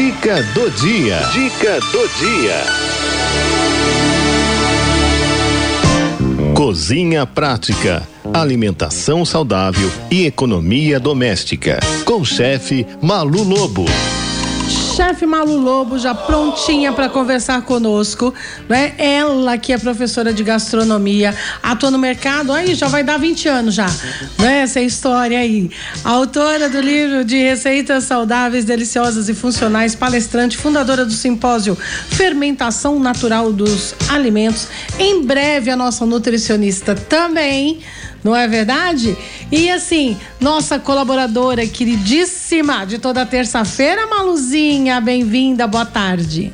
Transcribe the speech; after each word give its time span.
Dica 0.00 0.42
do 0.54 0.70
dia. 0.70 1.18
Dica 1.30 1.78
do 1.78 2.08
dia. 2.18 2.64
Cozinha 6.54 7.26
prática, 7.26 8.08
alimentação 8.32 9.26
saudável 9.26 9.90
e 10.10 10.24
economia 10.24 10.98
doméstica. 10.98 11.80
Com 12.06 12.22
o 12.22 12.24
chefe 12.24 12.86
Malu 13.02 13.42
Lobo 13.42 13.84
chefe 15.00 15.24
Malu 15.24 15.56
Lobo 15.56 15.98
já 15.98 16.14
prontinha 16.14 16.92
para 16.92 17.08
conversar 17.08 17.62
conosco, 17.62 18.34
né? 18.68 18.92
Ela 18.98 19.56
que 19.56 19.72
é 19.72 19.78
professora 19.78 20.30
de 20.30 20.44
gastronomia, 20.44 21.34
atua 21.62 21.90
no 21.90 21.98
mercado, 21.98 22.52
aí 22.52 22.74
já 22.74 22.86
vai 22.86 23.02
dar 23.02 23.18
20 23.18 23.48
anos 23.48 23.74
já, 23.74 23.86
né? 24.38 24.58
Essa 24.58 24.78
história 24.78 25.38
aí. 25.38 25.70
Autora 26.04 26.68
do 26.68 26.82
livro 26.82 27.24
de 27.24 27.42
receitas 27.42 28.04
saudáveis, 28.04 28.66
deliciosas 28.66 29.30
e 29.30 29.34
funcionais, 29.34 29.94
palestrante, 29.94 30.58
fundadora 30.58 31.06
do 31.06 31.14
simpósio 31.14 31.74
Fermentação 32.10 33.00
Natural 33.00 33.50
dos 33.54 33.94
Alimentos. 34.10 34.68
Em 34.98 35.24
breve 35.24 35.70
a 35.70 35.76
nossa 35.76 36.04
nutricionista 36.04 36.94
também 36.94 37.80
não 38.22 38.34
é 38.34 38.46
verdade? 38.46 39.16
E 39.50 39.70
assim, 39.70 40.16
nossa 40.40 40.78
colaboradora 40.78 41.66
queridíssima 41.66 42.84
de 42.84 42.98
toda 42.98 43.24
terça-feira, 43.26 44.06
Maluzinha, 44.06 45.00
bem-vinda, 45.00 45.66
boa 45.66 45.86
tarde. 45.86 46.52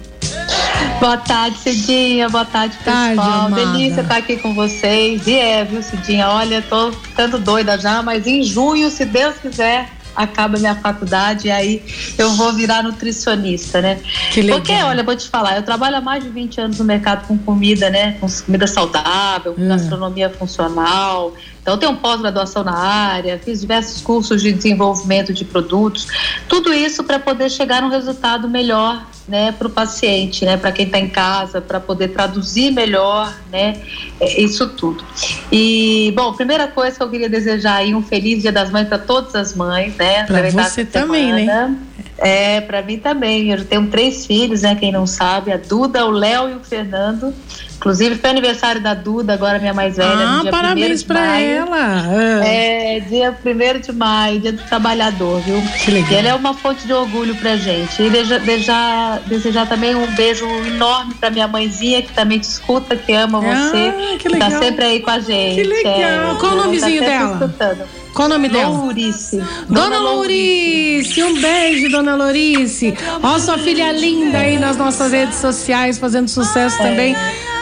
Boa 0.98 1.18
tarde, 1.18 1.58
Cidinha. 1.58 2.28
Boa 2.28 2.44
tarde, 2.44 2.76
pessoal. 2.78 3.50
Tarde, 3.50 3.54
Delícia 3.54 4.00
estar 4.00 4.16
aqui 4.16 4.36
com 4.38 4.54
vocês. 4.54 5.26
E 5.26 5.34
é, 5.34 5.62
viu, 5.64 5.82
Cidinha? 5.82 6.28
Olha, 6.28 6.62
tô 6.62 6.90
ficando 6.92 7.38
doida 7.38 7.78
já, 7.78 8.02
mas 8.02 8.26
em 8.26 8.42
junho, 8.42 8.90
se 8.90 9.04
Deus 9.04 9.36
quiser, 9.36 9.90
acaba 10.16 10.58
minha 10.58 10.74
faculdade 10.74 11.48
e 11.48 11.50
aí 11.50 11.82
eu 12.16 12.30
vou 12.32 12.52
virar 12.52 12.82
nutricionista, 12.82 13.80
né? 13.80 14.00
Que 14.32 14.42
legal. 14.42 14.58
Porque, 14.58 14.72
olha, 14.72 15.02
vou 15.04 15.14
te 15.14 15.28
falar, 15.28 15.56
eu 15.56 15.62
trabalho 15.62 15.96
há 15.96 16.00
mais 16.00 16.24
de 16.24 16.30
20 16.30 16.60
anos 16.60 16.78
no 16.78 16.84
mercado 16.84 17.26
com 17.26 17.36
comida, 17.36 17.90
né? 17.90 18.12
Com 18.12 18.26
comida 18.44 18.66
saudável, 18.66 19.54
com 19.54 19.62
hum. 19.62 19.68
gastronomia 19.68 20.30
funcional. 20.30 21.34
Então, 21.60 21.74
eu 21.74 21.78
tenho 21.78 21.96
pós-graduação 21.96 22.62
na 22.64 22.76
área, 22.76 23.40
fiz 23.44 23.60
diversos 23.60 24.00
cursos 24.00 24.40
de 24.40 24.52
desenvolvimento 24.52 25.32
de 25.32 25.44
produtos, 25.44 26.06
tudo 26.48 26.72
isso 26.72 27.02
para 27.04 27.18
poder 27.18 27.50
chegar 27.50 27.82
a 27.82 27.86
um 27.86 27.90
resultado 27.90 28.48
melhor 28.48 29.04
né, 29.28 29.52
para 29.52 29.66
o 29.66 29.70
paciente, 29.70 30.44
né, 30.44 30.56
para 30.56 30.72
quem 30.72 30.86
está 30.86 30.98
em 30.98 31.08
casa, 31.08 31.60
para 31.60 31.80
poder 31.80 32.08
traduzir 32.08 32.70
melhor, 32.70 33.34
né, 33.50 33.80
é, 34.20 34.40
isso 34.40 34.68
tudo. 34.68 35.04
E 35.50 36.12
bom, 36.16 36.32
primeira 36.32 36.68
coisa 36.68 36.96
que 36.96 37.02
eu 37.02 37.10
queria 37.10 37.28
desejar 37.28 37.76
aí 37.76 37.94
um 37.94 38.02
feliz 38.02 38.42
Dia 38.42 38.52
das 38.52 38.70
Mães 38.70 38.88
para 38.88 38.98
todas 38.98 39.34
as 39.34 39.54
mães, 39.54 39.96
né? 39.96 40.24
Para 40.24 40.50
você 40.50 40.84
também, 40.84 41.34
semana. 41.34 41.68
né? 41.68 41.78
É, 42.18 42.60
para 42.60 42.82
mim 42.82 42.98
também. 42.98 43.50
Eu 43.50 43.64
tenho 43.64 43.86
três 43.88 44.26
filhos, 44.26 44.62
né? 44.62 44.74
Quem 44.74 44.92
não 44.92 45.06
sabe, 45.06 45.52
a 45.52 45.56
Duda, 45.56 46.04
o 46.06 46.10
Léo 46.10 46.50
e 46.50 46.54
o 46.54 46.60
Fernando. 46.60 47.34
Inclusive 47.76 48.16
foi 48.16 48.30
aniversário 48.30 48.80
da 48.80 48.94
Duda, 48.94 49.34
agora 49.34 49.58
minha 49.58 49.74
mais 49.74 49.96
velha. 49.96 50.10
Ah, 50.10 50.40
dia 50.42 50.50
parabéns 50.50 51.02
para 51.02 51.38
ela. 51.40 52.44
É, 52.44 53.00
dia 53.00 53.36
1 53.44 53.80
de 53.80 53.92
maio, 53.92 54.40
dia 54.40 54.52
do 54.52 54.62
trabalhador, 54.62 55.40
viu? 55.40 55.62
Que 55.84 55.90
legal. 55.90 56.10
E 56.10 56.14
ela 56.16 56.28
é 56.28 56.34
uma 56.34 56.54
fonte 56.54 56.86
de 56.86 56.92
orgulho 56.92 57.34
pra 57.36 57.56
gente. 57.56 58.02
E 58.02 58.08
desejar, 58.08 58.40
desejar, 58.40 59.20
desejar 59.26 59.68
também 59.68 59.94
um 59.94 60.06
beijo 60.14 60.46
enorme 60.66 61.14
pra 61.14 61.30
minha 61.30 61.46
mãezinha, 61.46 62.00
que 62.02 62.12
também 62.12 62.38
te 62.38 62.44
escuta, 62.44 62.96
que 62.96 63.12
ama 63.12 63.38
ah, 63.38 63.42
você. 63.42 64.16
Que, 64.18 64.28
legal. 64.28 64.50
Tá 64.50 64.58
sempre 64.58 64.84
aí 64.84 65.00
com 65.00 65.10
a 65.10 65.20
gente. 65.20 65.56
Que 65.56 65.68
legal. 65.68 66.34
É, 66.34 66.38
Qual 66.40 66.52
o 66.52 66.56
nomezinho 66.56 67.02
tá 67.02 67.08
dela? 67.08 67.32
Escutando. 67.34 67.84
Qual 68.14 68.26
o 68.26 68.30
nome 68.30 68.48
dela? 68.48 68.68
Lourice. 68.70 69.44
Dona, 69.68 69.98
Lourice. 69.98 71.22
Um 71.22 71.38
beijo, 71.38 71.90
Dona 71.90 72.16
Lourice. 72.16 72.94
Ó, 73.22 73.38
sua 73.38 73.58
filha 73.58 73.92
linda 73.92 74.38
aí 74.38 74.58
nas 74.58 74.78
nossas 74.78 75.12
redes 75.12 75.36
sociais, 75.36 75.98
fazendo 75.98 76.26
sucesso 76.26 76.80
é. 76.80 76.88
também 76.88 77.16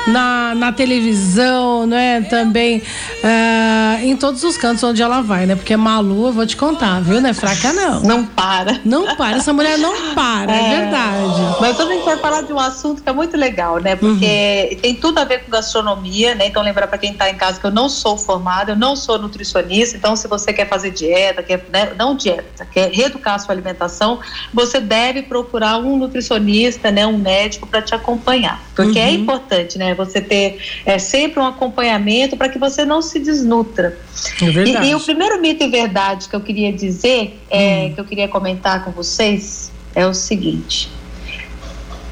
na, 0.07 0.55
na 0.55 0.73
televisão, 0.73 1.87
né? 1.87 2.23
Também 2.23 2.79
uh, 2.79 4.05
em 4.05 4.17
todos 4.17 4.43
os 4.43 4.57
cantos 4.57 4.83
onde 4.83 5.03
ela 5.03 5.21
vai, 5.21 5.47
né? 5.47 5.55
Porque 5.55 5.77
Malu, 5.77 6.27
eu 6.27 6.33
vou 6.33 6.47
te 6.47 6.57
contar, 6.57 7.01
viu? 7.01 7.21
Não 7.21 7.31
é 7.31 7.35
fraca, 7.35 7.73
não. 7.73 8.01
Não 8.01 8.27
para. 8.27 8.81
Não 8.85 9.17
para, 9.17 9.37
essa 9.37 9.53
mulher 9.53 9.79
não 9.79 10.15
para, 10.15 10.55
é, 10.55 10.59
é 10.59 10.81
verdade. 10.81 11.57
Mas 11.61 11.81
a 11.81 11.87
gente 11.87 12.05
vai 12.05 12.17
falar 12.19 12.43
de 12.43 12.53
um 12.53 12.59
assunto 12.59 13.03
que 13.03 13.09
é 13.09 13.13
muito 13.13 13.37
legal, 13.37 13.79
né? 13.81 13.97
Porque 13.97 14.71
uhum. 14.73 14.79
tem 14.79 14.95
tudo 14.95 15.19
a 15.19 15.25
ver 15.25 15.45
com 15.45 15.51
gastronomia, 15.51 16.35
né? 16.35 16.47
Então 16.47 16.63
lembrar 16.63 16.87
para 16.87 16.99
quem 16.99 17.13
está 17.13 17.31
em 17.31 17.35
casa 17.35 17.59
que 17.59 17.67
eu 17.67 17.71
não 17.71 17.89
sou 17.89 18.17
formada, 18.17 18.73
eu 18.73 18.77
não 18.77 18.97
sou 18.97 19.19
nutricionista, 19.19 19.97
então 19.97 20.15
se 20.17 20.29
você 20.29 20.53
quer 20.53 20.69
fazer 20.69 20.91
dieta, 20.91 21.43
quer, 21.43 21.65
né? 21.73 21.93
não 21.97 22.15
dieta, 22.15 22.67
quer 22.67 22.91
reeducar 22.91 23.35
a 23.35 23.39
sua 23.39 23.55
alimentação, 23.55 24.21
você 24.53 24.81
deve 24.81 25.23
procurar 25.23 25.79
um 25.79 25.97
nutricionista, 25.97 26.91
né? 26.91 27.07
Um 27.07 27.19
médico 27.19 27.67
para 27.67 27.81
te 27.81 27.95
acompanhar. 27.95 28.61
Porque 28.75 28.99
é 28.99 29.03
uhum. 29.03 29.09
é 29.09 29.13
importante, 29.13 29.79
né? 29.79 29.94
Você 29.95 30.21
ter 30.21 30.59
é, 30.85 30.99
sempre 30.99 31.41
um 31.41 31.47
acompanhamento 31.47 32.37
para 32.37 32.49
que 32.49 32.59
você 32.59 32.85
não 32.85 33.01
se 33.01 33.19
desnutra. 33.19 33.99
É 34.41 34.51
verdade. 34.51 34.87
E, 34.87 34.91
e, 34.91 34.95
o 34.95 35.01
primeiro 35.01 35.41
mito 35.41 35.65
e 35.65 35.69
verdade 35.69 36.29
que 36.29 36.37
eu 36.37 36.41
queria 36.41 36.73
dizer, 36.73 37.41
é, 37.51 37.87
hum. 37.87 37.95
que 37.95 38.01
eu 38.01 38.05
queria 38.05 38.29
comentar 38.29 38.85
com 38.85 38.91
vocês, 38.91 39.73
é 39.95 40.07
o 40.07 40.15
seguinte: 40.15 40.91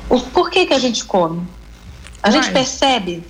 o, 0.09 0.21
por 0.21 0.51
que, 0.51 0.67
que 0.67 0.75
a 0.75 0.79
gente 0.79 1.05
come? 1.05 1.43
A 2.23 2.31
gente 2.31 2.51
percebe 2.53 3.25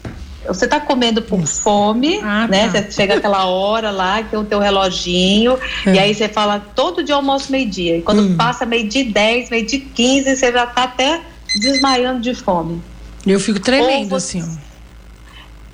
você 0.46 0.64
está 0.64 0.80
comendo 0.80 1.22
por 1.22 1.46
fome, 1.46 2.18
ah, 2.22 2.46
né? 2.48 2.68
Tá. 2.68 2.82
Você 2.82 2.90
chega 2.90 3.14
aquela 3.14 3.46
hora 3.46 3.90
lá, 3.90 4.22
que 4.22 4.30
tem 4.30 4.38
o 4.38 4.44
teu 4.44 4.58
reloginho, 4.58 5.58
é. 5.86 5.94
e 5.94 5.98
aí 5.98 6.14
você 6.14 6.28
fala 6.28 6.58
todo 6.74 7.02
dia 7.02 7.14
almoço 7.14 7.52
meio-dia. 7.52 7.98
E 7.98 8.02
quando 8.02 8.22
hum. 8.22 8.36
passa 8.36 8.66
meio-dia 8.66 9.04
10, 9.04 9.50
meio-dia 9.50 9.82
15, 9.94 10.36
você 10.36 10.52
já 10.52 10.64
está 10.64 10.84
até 10.84 11.20
desmaiando 11.60 12.20
de 12.20 12.34
fome. 12.34 12.82
Eu 13.26 13.38
fico 13.40 13.60
tremendo 13.60 14.10
você... 14.10 14.38
assim. 14.38 14.58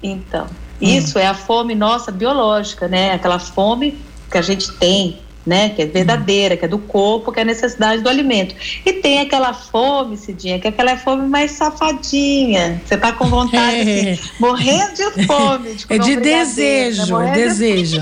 Então, 0.03 0.47
isso 0.81 1.19
hum. 1.19 1.23
é 1.23 1.27
a 1.27 1.35
fome 1.35 1.75
nossa 1.75 2.13
biológica, 2.13 2.87
né? 2.89 3.13
Aquela 3.13 3.39
fome 3.39 3.99
que 4.31 4.39
a 4.39 4.43
gente 4.43 4.73
tem 4.73 5.19
né? 5.47 5.71
Que 5.71 5.83
é 5.83 5.87
verdadeira, 5.87 6.57
que 6.57 6.65
é 6.65 6.69
do 6.69 6.79
corpo, 6.79 7.33
que 7.33 7.41
é 7.41 7.43
a 7.43 7.47
necessidade 7.47 8.03
do 8.03 8.09
alimento. 8.09 8.55
E 8.85 8.93
tem 8.95 9.21
aquela 9.21 9.53
fome, 9.53 10.17
Cidinha, 10.17 10.59
que 10.59 10.67
é 10.67 10.71
aquela 10.71 10.97
fome 10.97 11.27
mais 11.29 11.53
safadinha. 11.53 12.81
Você 12.85 12.97
tá 12.97 13.13
com 13.13 13.27
vontade, 13.27 13.77
é. 13.77 14.13
assim, 14.13 14.31
morrendo 14.39 14.95
de 14.95 15.27
fome. 15.27 15.75
De 15.75 15.87
é 15.95 15.99
de 15.99 16.17
desejo, 16.17 17.19
né? 17.19 17.33
desejo. 17.33 18.01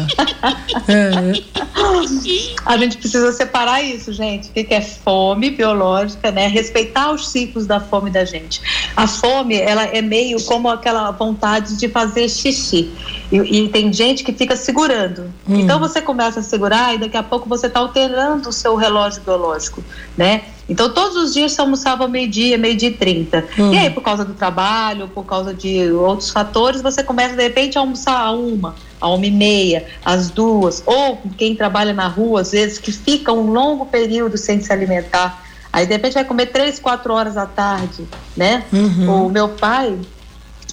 é. 0.88 1.66
A 2.66 2.76
gente 2.76 2.96
precisa 2.98 3.32
separar 3.32 3.82
isso, 3.82 4.12
gente. 4.12 4.50
O 4.50 4.52
que 4.52 4.74
é 4.74 4.80
fome 4.80 5.50
biológica, 5.50 6.30
né? 6.30 6.48
Respeitar 6.48 7.12
os 7.12 7.28
ciclos 7.28 7.66
da 7.66 7.80
fome 7.80 8.10
da 8.10 8.24
gente. 8.24 8.60
A 8.96 9.06
fome, 9.06 9.56
ela 9.56 9.84
é 9.84 10.02
meio 10.02 10.42
como 10.44 10.68
aquela 10.68 11.10
vontade 11.10 11.76
de 11.76 11.88
fazer 11.88 12.28
xixi. 12.28 12.90
E, 13.30 13.36
e 13.36 13.68
tem 13.68 13.92
gente 13.92 14.22
que 14.22 14.32
fica 14.32 14.56
segurando. 14.56 15.32
Hum. 15.48 15.60
Então 15.60 15.78
você 15.78 16.00
começa 16.00 16.40
a 16.40 16.42
segurar 16.42 16.94
e 16.94 16.98
daqui 16.98 17.16
a 17.16 17.22
pouco 17.22 17.48
você 17.48 17.66
está 17.66 17.80
alterando 17.80 18.48
o 18.48 18.52
seu 18.52 18.76
relógio 18.76 19.22
biológico, 19.22 19.82
né? 20.16 20.42
Então, 20.68 20.92
todos 20.92 21.16
os 21.16 21.32
dias 21.32 21.52
você 21.52 21.60
almoçava 21.60 22.08
meio-dia, 22.08 22.58
meio-dia 22.58 22.88
e 22.88 22.92
trinta. 22.92 23.44
Hum. 23.58 23.72
E 23.72 23.78
aí, 23.78 23.90
por 23.90 24.02
causa 24.02 24.24
do 24.24 24.34
trabalho, 24.34 25.08
por 25.08 25.24
causa 25.24 25.54
de 25.54 25.90
outros 25.92 26.30
fatores, 26.30 26.82
você 26.82 27.04
começa, 27.04 27.36
de 27.36 27.42
repente, 27.42 27.78
a 27.78 27.80
almoçar 27.80 28.18
a 28.18 28.32
uma, 28.32 28.74
a 29.00 29.08
uma 29.08 29.24
e 29.24 29.30
meia, 29.30 29.86
às 30.04 30.28
duas. 30.28 30.82
Ou 30.84 31.20
quem 31.38 31.54
trabalha 31.54 31.92
na 31.92 32.08
rua, 32.08 32.40
às 32.40 32.50
vezes, 32.50 32.78
que 32.78 32.90
fica 32.90 33.32
um 33.32 33.52
longo 33.52 33.86
período 33.86 34.36
sem 34.36 34.60
se 34.60 34.72
alimentar. 34.72 35.44
Aí, 35.72 35.86
de 35.86 35.92
repente, 35.92 36.14
vai 36.14 36.24
comer 36.24 36.46
três, 36.46 36.80
quatro 36.80 37.14
horas 37.14 37.36
à 37.36 37.46
tarde, 37.46 38.04
né? 38.36 38.64
Uhum. 38.72 39.26
O 39.26 39.30
meu 39.30 39.50
pai, 39.50 39.96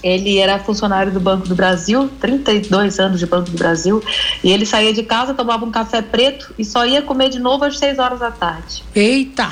ele 0.04 0.38
era 0.38 0.58
funcionário 0.58 1.10
do 1.10 1.18
Banco 1.18 1.48
do 1.48 1.54
Brasil, 1.54 2.10
32 2.20 3.00
anos 3.00 3.18
de 3.18 3.26
Banco 3.26 3.50
do 3.50 3.56
Brasil, 3.56 4.02
e 4.44 4.52
ele 4.52 4.66
saía 4.66 4.92
de 4.92 5.02
casa, 5.02 5.32
tomava 5.32 5.64
um 5.64 5.70
café 5.70 6.02
preto 6.02 6.54
e 6.58 6.64
só 6.64 6.84
ia 6.84 7.00
comer 7.00 7.30
de 7.30 7.38
novo 7.38 7.64
às 7.64 7.78
6 7.78 7.98
horas 7.98 8.20
da 8.20 8.30
tarde. 8.30 8.84
Eita! 8.94 9.50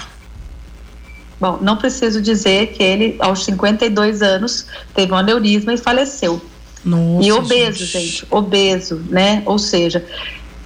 Bom, 1.41 1.59
não 1.63 1.77
preciso 1.79 2.21
dizer 2.21 2.69
que 2.69 2.83
ele, 2.83 3.17
aos 3.19 3.45
52 3.45 4.21
anos, 4.21 4.67
teve 4.95 5.11
um 5.11 5.17
aneurisma 5.17 5.73
e 5.73 5.79
faleceu. 5.79 6.41
Nossa, 6.85 7.27
e 7.27 7.33
obeso, 7.33 7.87
gente. 7.87 8.07
gente, 8.07 8.27
obeso, 8.31 9.03
né? 9.09 9.43
Ou 9.47 9.59
seja, 9.59 10.05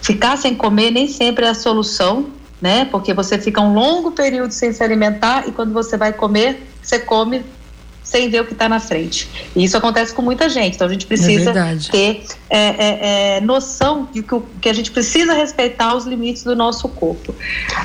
ficar 0.02 0.36
sem 0.36 0.54
comer 0.54 0.90
nem 0.90 1.06
sempre 1.06 1.46
é 1.46 1.50
a 1.50 1.54
solução, 1.54 2.26
né? 2.60 2.86
Porque 2.86 3.14
você 3.14 3.38
fica 3.38 3.60
um 3.60 3.72
longo 3.72 4.10
período 4.10 4.50
sem 4.50 4.72
se 4.72 4.82
alimentar 4.82 5.48
e 5.48 5.52
quando 5.52 5.72
você 5.72 5.96
vai 5.96 6.12
comer, 6.12 6.66
você 6.82 6.98
come 6.98 7.44
sem 8.06 8.30
ver 8.30 8.42
o 8.42 8.44
que 8.46 8.52
está 8.52 8.68
na 8.68 8.78
frente. 8.78 9.28
E 9.54 9.64
isso 9.64 9.76
acontece 9.76 10.14
com 10.14 10.22
muita 10.22 10.48
gente. 10.48 10.76
Então 10.76 10.86
a 10.86 10.90
gente 10.90 11.06
precisa 11.06 11.50
é 11.50 11.76
ter 11.90 12.24
é, 12.48 13.36
é, 13.36 13.40
noção 13.40 14.08
de 14.12 14.22
que, 14.22 14.40
que 14.62 14.68
a 14.68 14.72
gente 14.72 14.92
precisa 14.92 15.34
respeitar 15.34 15.94
os 15.94 16.06
limites 16.06 16.44
do 16.44 16.54
nosso 16.54 16.88
corpo. 16.88 17.34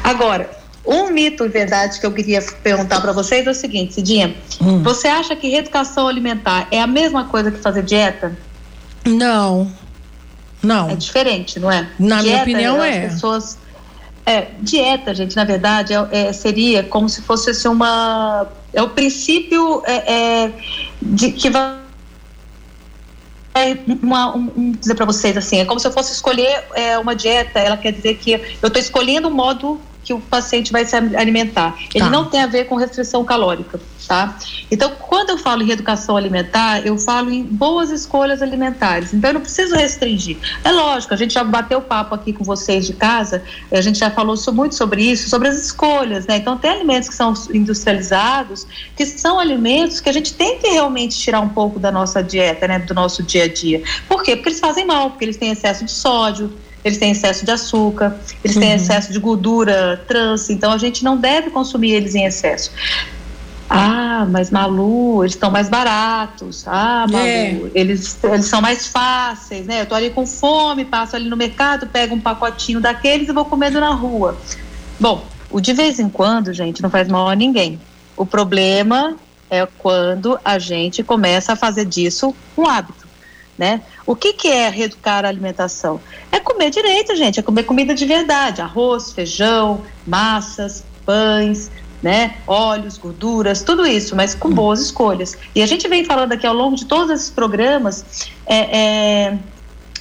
Agora, 0.03 0.47
um 0.85 1.09
mito 1.09 1.43
e 1.43 1.49
verdade 1.49 1.99
que 1.99 2.05
eu 2.05 2.11
queria 2.11 2.39
perguntar 2.63 3.01
para 3.01 3.11
vocês 3.11 3.47
é 3.47 3.49
o 3.49 3.53
seguinte, 3.53 3.95
Cidinha. 3.95 4.35
Hum. 4.61 4.83
Você 4.83 5.07
acha 5.07 5.35
que 5.35 5.49
reeducação 5.49 6.07
alimentar 6.07 6.67
é 6.69 6.79
a 6.79 6.87
mesma 6.87 7.25
coisa 7.25 7.49
que 7.51 7.57
fazer 7.57 7.81
dieta? 7.81 8.37
Não. 9.03 9.71
Não. 10.61 10.87
É 10.87 10.95
diferente, 10.95 11.59
não 11.59 11.71
é? 11.71 11.89
Na 11.97 12.21
dieta, 12.21 12.45
minha 12.45 12.71
opinião 12.73 12.83
é. 12.83 13.05
As 13.05 13.13
pessoas 13.13 13.57
É, 14.25 14.47
dieta, 14.59 15.13
gente, 15.15 15.35
na 15.35 15.43
verdade, 15.43 15.93
é, 15.93 16.07
é, 16.11 16.33
seria 16.33 16.83
como 16.83 17.09
se 17.09 17.21
fosse 17.21 17.49
assim, 17.49 17.67
uma. 17.67 18.47
É 18.73 18.81
o 18.81 18.89
princípio 18.89 19.81
é, 19.85 20.13
é 20.13 20.51
de 21.01 21.31
que 21.31 21.49
vai. 21.49 21.79
É 23.53 23.77
uma, 24.01 24.35
um, 24.35 24.51
um, 24.55 24.71
dizer 24.71 24.95
para 24.95 25.05
vocês 25.05 25.35
assim, 25.35 25.59
é 25.59 25.65
como 25.65 25.79
se 25.79 25.85
eu 25.85 25.91
fosse 25.91 26.13
escolher 26.13 26.63
é, 26.73 26.97
uma 26.97 27.15
dieta. 27.15 27.59
Ela 27.59 27.75
quer 27.75 27.91
dizer 27.91 28.15
que 28.15 28.33
eu 28.33 28.67
estou 28.67 28.79
escolhendo 28.79 29.27
o 29.27 29.31
modo 29.31 29.81
que 30.11 30.13
o 30.13 30.19
paciente 30.19 30.71
vai 30.71 30.85
se 30.85 30.95
alimentar. 30.95 31.75
Ele 31.93 32.03
tá. 32.03 32.09
não 32.09 32.25
tem 32.25 32.41
a 32.41 32.47
ver 32.47 32.65
com 32.65 32.75
restrição 32.75 33.23
calórica, 33.23 33.79
tá? 34.07 34.37
Então, 34.69 34.91
quando 34.99 35.29
eu 35.29 35.37
falo 35.37 35.61
em 35.61 35.65
reeducação 35.65 36.17
alimentar, 36.17 36.85
eu 36.85 36.97
falo 36.97 37.31
em 37.31 37.43
boas 37.43 37.89
escolhas 37.91 38.41
alimentares. 38.41 39.13
Então, 39.13 39.29
eu 39.29 39.35
não 39.35 39.41
preciso 39.41 39.73
restringir. 39.73 40.37
É 40.63 40.71
lógico, 40.71 41.13
a 41.13 41.17
gente 41.17 41.33
já 41.33 41.43
bateu 41.43 41.81
papo 41.81 42.13
aqui 42.13 42.33
com 42.33 42.43
vocês 42.43 42.85
de 42.85 42.93
casa, 42.93 43.41
a 43.71 43.81
gente 43.81 43.99
já 43.99 44.11
falou 44.11 44.35
muito 44.53 44.75
sobre 44.75 45.01
isso, 45.01 45.29
sobre 45.29 45.47
as 45.47 45.57
escolhas, 45.57 46.27
né? 46.27 46.37
Então, 46.37 46.57
tem 46.57 46.71
alimentos 46.71 47.07
que 47.07 47.15
são 47.15 47.33
industrializados, 47.53 48.67
que 48.95 49.05
são 49.05 49.39
alimentos 49.39 50.01
que 50.01 50.09
a 50.09 50.13
gente 50.13 50.33
tem 50.33 50.59
que 50.59 50.67
realmente 50.67 51.17
tirar 51.17 51.39
um 51.39 51.49
pouco 51.49 51.79
da 51.79 51.91
nossa 51.91 52.21
dieta, 52.21 52.67
né? 52.67 52.79
Do 52.79 52.93
nosso 52.93 53.23
dia 53.23 53.45
a 53.45 53.47
dia. 53.47 53.81
Por 54.09 54.23
quê? 54.23 54.35
Porque 54.35 54.49
eles 54.49 54.59
fazem 54.59 54.85
mal, 54.85 55.11
porque 55.11 55.23
eles 55.23 55.37
têm 55.37 55.51
excesso 55.51 55.85
de 55.85 55.91
sódio, 55.91 56.51
eles 56.83 56.97
têm 56.97 57.11
excesso 57.11 57.45
de 57.45 57.51
açúcar, 57.51 58.15
eles 58.43 58.55
uhum. 58.55 58.61
têm 58.61 58.73
excesso 58.73 59.11
de 59.11 59.19
gordura 59.19 60.03
trans, 60.07 60.49
então 60.49 60.71
a 60.71 60.77
gente 60.77 61.03
não 61.03 61.17
deve 61.17 61.49
consumir 61.49 61.91
eles 61.91 62.15
em 62.15 62.25
excesso. 62.25 62.71
Ah, 63.73 64.27
mas 64.29 64.49
Malu, 64.49 65.23
eles 65.23 65.33
estão 65.33 65.49
mais 65.49 65.69
baratos. 65.69 66.67
Ah, 66.67 67.05
Malu, 67.09 67.23
é. 67.23 67.61
eles, 67.73 68.19
eles 68.21 68.45
são 68.47 68.61
mais 68.61 68.87
fáceis, 68.87 69.65
né? 69.65 69.81
Eu 69.81 69.85
tô 69.85 69.95
ali 69.95 70.09
com 70.09 70.27
fome, 70.27 70.83
passo 70.83 71.15
ali 71.15 71.29
no 71.29 71.37
mercado, 71.37 71.87
pego 71.87 72.13
um 72.13 72.19
pacotinho 72.19 72.81
daqueles 72.81 73.29
e 73.29 73.31
vou 73.31 73.45
comendo 73.45 73.79
na 73.79 73.91
rua. 73.91 74.37
Bom, 74.99 75.25
o 75.49 75.61
de 75.61 75.71
vez 75.71 75.99
em 75.99 76.09
quando, 76.09 76.53
gente, 76.53 76.81
não 76.81 76.89
faz 76.89 77.07
mal 77.07 77.29
a 77.29 77.35
ninguém. 77.35 77.79
O 78.17 78.25
problema 78.25 79.15
é 79.49 79.65
quando 79.77 80.37
a 80.43 80.59
gente 80.59 81.01
começa 81.01 81.53
a 81.53 81.55
fazer 81.55 81.85
disso 81.85 82.35
um 82.57 82.67
hábito 82.67 83.00
né? 83.61 83.79
O 84.07 84.15
que, 84.15 84.33
que 84.33 84.47
é 84.47 84.69
reeducar 84.69 85.23
a 85.23 85.27
alimentação? 85.27 86.01
É 86.31 86.39
comer 86.39 86.71
direito, 86.71 87.15
gente, 87.15 87.39
é 87.39 87.43
comer 87.43 87.61
comida 87.61 87.93
de 87.93 88.07
verdade, 88.07 88.59
arroz, 88.59 89.11
feijão, 89.11 89.83
massas, 90.07 90.83
pães, 91.05 91.69
né? 92.01 92.37
Óleos, 92.47 92.97
gorduras, 92.97 93.61
tudo 93.61 93.85
isso, 93.85 94.15
mas 94.15 94.33
com 94.33 94.49
boas 94.49 94.81
escolhas. 94.81 95.37
E 95.53 95.61
a 95.61 95.67
gente 95.67 95.87
vem 95.87 96.03
falando 96.03 96.33
aqui 96.33 96.47
ao 96.47 96.55
longo 96.55 96.75
de 96.75 96.85
todos 96.85 97.11
esses 97.11 97.29
programas 97.29 98.31
é, 98.47 98.57
é, 98.57 99.37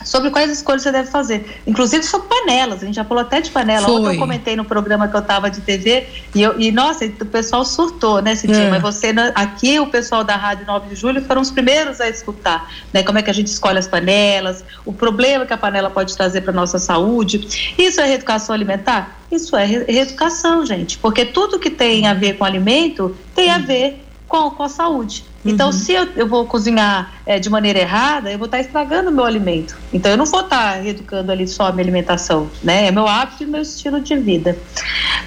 sobre 0.05 0.31
quais 0.31 0.51
escolhas 0.51 0.83
você 0.83 0.93
deve 0.93 1.11
fazer. 1.11 1.61
Inclusive 1.67 2.03
sobre 2.03 2.29
panelas, 2.29 2.83
a 2.83 2.87
gente 2.87 2.95
já 2.95 3.05
falou 3.05 3.23
até 3.23 3.41
de 3.41 3.51
panela. 3.51 3.87
Foi. 3.87 3.95
Ontem 3.95 4.15
eu 4.15 4.19
comentei 4.19 4.57
no 4.57 4.65
programa 4.65 5.09
que 5.09 5.15
eu 5.15 5.21
estava 5.21 5.51
de 5.51 5.61
TV 5.61 6.07
e, 6.35 6.43
eu, 6.43 6.59
e 6.59 6.71
nossa, 6.73 7.05
o 7.05 7.27
pessoal 7.27 7.65
surtou, 7.65 8.21
né, 8.23 8.35
Cidinha? 8.35 8.67
É. 8.67 8.71
Mas 8.71 8.83
você, 8.83 9.15
aqui 9.35 9.79
o 9.79 9.87
pessoal 9.87 10.25
da 10.25 10.37
Rádio 10.37 10.67
9 10.67 10.89
de 10.89 10.95
Julho 10.95 11.23
foram 11.23 11.43
os 11.43 11.51
primeiros 11.51 12.01
a 12.01 12.09
escutar, 12.09 12.71
né? 12.93 13.03
Como 13.03 13.19
é 13.19 13.23
que 13.23 13.31
a 13.31 13.35
gente 13.35 13.49
escolhe 13.49 13.79
as 13.79 13.89
panelas, 13.89 14.65
o 14.85 14.93
problema 14.93 15.47
que 15.47 15.53
a 15.53 15.59
panela 15.59 15.91
pode 15.91 16.17
trazer 16.17 16.41
para 16.41 16.53
nossa 16.53 16.79
saúde. 16.79 17.75
Isso 17.79 18.01
é 18.01 18.07
reeducação 18.07 18.55
alimentar? 18.55 19.21
Isso 19.31 19.57
é 19.57 19.65
reeducação, 19.65 20.67
gente, 20.67 20.99
porque 20.99 21.25
tudo 21.25 21.59
que 21.59 21.71
tem 21.71 22.07
a 22.07 22.15
ver 22.15 22.37
com 22.37 22.45
alimento 22.45 23.17
tem 23.35 23.51
a 23.51 23.59
ver 23.59 24.05
com, 24.31 24.49
com 24.51 24.63
a 24.63 24.69
saúde. 24.69 25.25
Então, 25.45 25.67
uhum. 25.67 25.73
se 25.73 25.93
eu, 25.93 26.07
eu, 26.17 26.27
vou 26.29 26.47
cozinhar 26.47 27.13
é, 27.27 27.39
de 27.39 27.51
maneira 27.51 27.81
errada, 27.81 28.31
eu 28.31 28.39
vou 28.39 28.45
estar 28.45 28.59
tá 28.59 28.63
estragando 28.63 29.11
o 29.11 29.13
meu 29.13 29.25
alimento. 29.25 29.77
Então, 29.93 30.11
eu 30.11 30.17
não 30.17 30.25
vou 30.25 30.43
estar 30.43 30.75
tá 30.75 30.81
reeducando 30.81 31.33
ali 31.33 31.49
só 31.49 31.67
a 31.67 31.73
minha 31.73 31.83
alimentação, 31.83 32.49
né? 32.63 32.87
É 32.87 32.91
meu 32.91 33.09
hábito 33.09 33.43
e 33.43 33.47
meu 33.47 33.63
estilo 33.63 34.01
de 34.01 34.17
vida. 34.17 34.57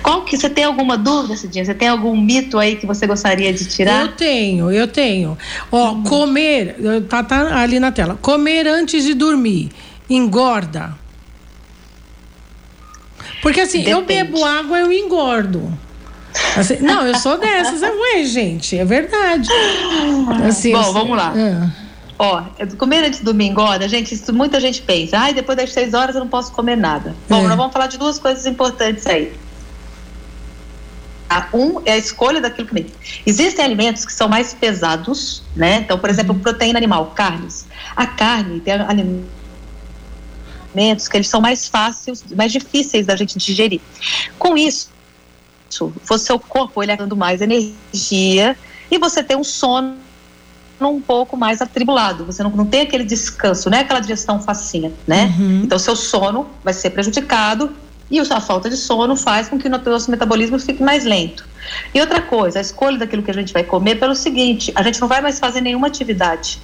Qual 0.01 0.23
que 0.23 0.37
você 0.37 0.49
tem 0.49 0.63
alguma 0.63 0.97
dúvida, 0.97 1.35
Cidinha? 1.35 1.65
Você 1.65 1.73
tem 1.73 1.89
algum 1.89 2.15
mito 2.15 2.57
aí 2.57 2.75
que 2.77 2.85
você 2.85 3.05
gostaria 3.05 3.51
de 3.51 3.65
tirar? 3.65 4.01
Eu 4.01 4.11
tenho, 4.13 4.71
eu 4.71 4.87
tenho. 4.87 5.37
Ó, 5.71 5.91
uhum. 5.91 6.03
comer, 6.03 6.77
tá, 7.09 7.23
tá 7.23 7.59
ali 7.59 7.79
na 7.79 7.91
tela. 7.91 8.17
Comer 8.21 8.67
antes 8.67 9.03
de 9.03 9.13
dormir 9.13 9.71
engorda. 10.09 10.95
Porque 13.41 13.59
assim, 13.59 13.79
Depende. 13.79 13.97
eu 13.97 14.05
bebo 14.05 14.45
água, 14.45 14.79
eu 14.79 14.91
engordo. 14.91 15.77
Assim, 16.57 16.77
não, 16.77 17.05
eu 17.05 17.15
sou 17.17 17.37
dessas, 17.37 17.83
é 17.83 17.91
ué, 17.91 18.25
gente, 18.25 18.77
é 18.77 18.85
verdade. 18.85 19.49
Assim, 20.47 20.71
Bom, 20.71 20.79
assim, 20.79 20.93
vamos 20.93 21.17
lá. 21.17 21.33
É. 21.35 21.83
Ó, 22.17 22.43
comer 22.77 23.05
antes 23.05 23.19
do 23.19 23.25
domingo, 23.25 23.61
olha, 23.61 23.87
gente, 23.89 24.13
isso 24.13 24.33
muita 24.33 24.59
gente 24.59 24.81
pensa, 24.81 25.17
ai, 25.17 25.33
depois 25.33 25.57
das 25.57 25.73
seis 25.73 25.93
horas 25.93 26.15
eu 26.15 26.21
não 26.21 26.27
posso 26.27 26.51
comer 26.51 26.77
nada. 26.77 27.15
Bom, 27.27 27.39
é. 27.39 27.47
nós 27.47 27.57
vamos 27.57 27.73
falar 27.73 27.87
de 27.87 27.97
duas 27.97 28.19
coisas 28.19 28.45
importantes 28.45 29.05
aí. 29.07 29.33
A 31.29 31.47
um 31.51 31.81
é 31.85 31.93
a 31.93 31.97
escolha 31.97 32.39
daquilo 32.39 32.67
que 32.67 32.75
comer. 32.75 32.91
Existem 33.25 33.65
alimentos 33.65 34.05
que 34.05 34.13
são 34.13 34.29
mais 34.29 34.53
pesados, 34.53 35.41
né? 35.55 35.77
Então, 35.77 35.97
por 35.97 36.09
exemplo, 36.09 36.35
proteína 36.35 36.77
animal, 36.77 37.11
carnes. 37.15 37.65
A 37.95 38.05
carne 38.05 38.59
tem 38.59 38.75
alimentos 38.75 39.23
que 41.07 41.17
eles 41.17 41.27
são 41.27 41.41
mais 41.41 41.67
fáceis, 41.67 42.23
mais 42.35 42.51
difíceis 42.51 43.07
da 43.07 43.15
gente 43.15 43.39
digerir. 43.39 43.81
Com 44.37 44.55
isso, 44.55 44.92
o 45.81 46.17
seu 46.17 46.39
corpo 46.39 46.81
ele 46.81 46.91
é 46.91 46.97
dando 46.97 47.15
mais 47.15 47.41
energia 47.41 48.57
e 48.91 48.97
você 48.97 49.23
tem 49.23 49.37
um 49.37 49.43
sono 49.43 49.95
um 50.81 50.99
pouco 50.99 51.37
mais 51.37 51.61
atribulado, 51.61 52.25
você 52.25 52.43
não, 52.43 52.49
não 52.49 52.65
tem 52.65 52.81
aquele 52.81 53.05
descanso, 53.05 53.69
não 53.69 53.77
é 53.77 53.81
aquela 53.81 54.01
digestão 54.01 54.41
facinha, 54.41 54.91
né? 55.07 55.33
Uhum. 55.39 55.61
Então 55.63 55.79
seu 55.79 55.95
sono 55.95 56.47
vai 56.61 56.73
ser 56.73 56.89
prejudicado 56.89 57.71
e 58.11 58.19
a 58.19 58.41
falta 58.41 58.69
de 58.69 58.77
sono 58.77 59.15
faz 59.15 59.47
com 59.49 59.57
que 59.57 59.67
o 59.67 59.71
nosso 59.71 60.11
metabolismo 60.11 60.59
fique 60.59 60.83
mais 60.83 61.03
lento. 61.03 61.47
E 61.93 61.99
outra 61.99 62.21
coisa, 62.21 62.59
a 62.59 62.61
escolha 62.61 62.97
daquilo 62.97 63.23
que 63.23 63.31
a 63.31 63.33
gente 63.33 63.51
vai 63.51 63.63
comer 63.63 63.95
pelo 63.95 64.13
seguinte, 64.13 64.71
a 64.75 64.83
gente 64.83 65.01
não 65.01 65.07
vai 65.07 65.21
mais 65.21 65.39
fazer 65.39 65.61
nenhuma 65.61 65.87
atividade. 65.87 66.61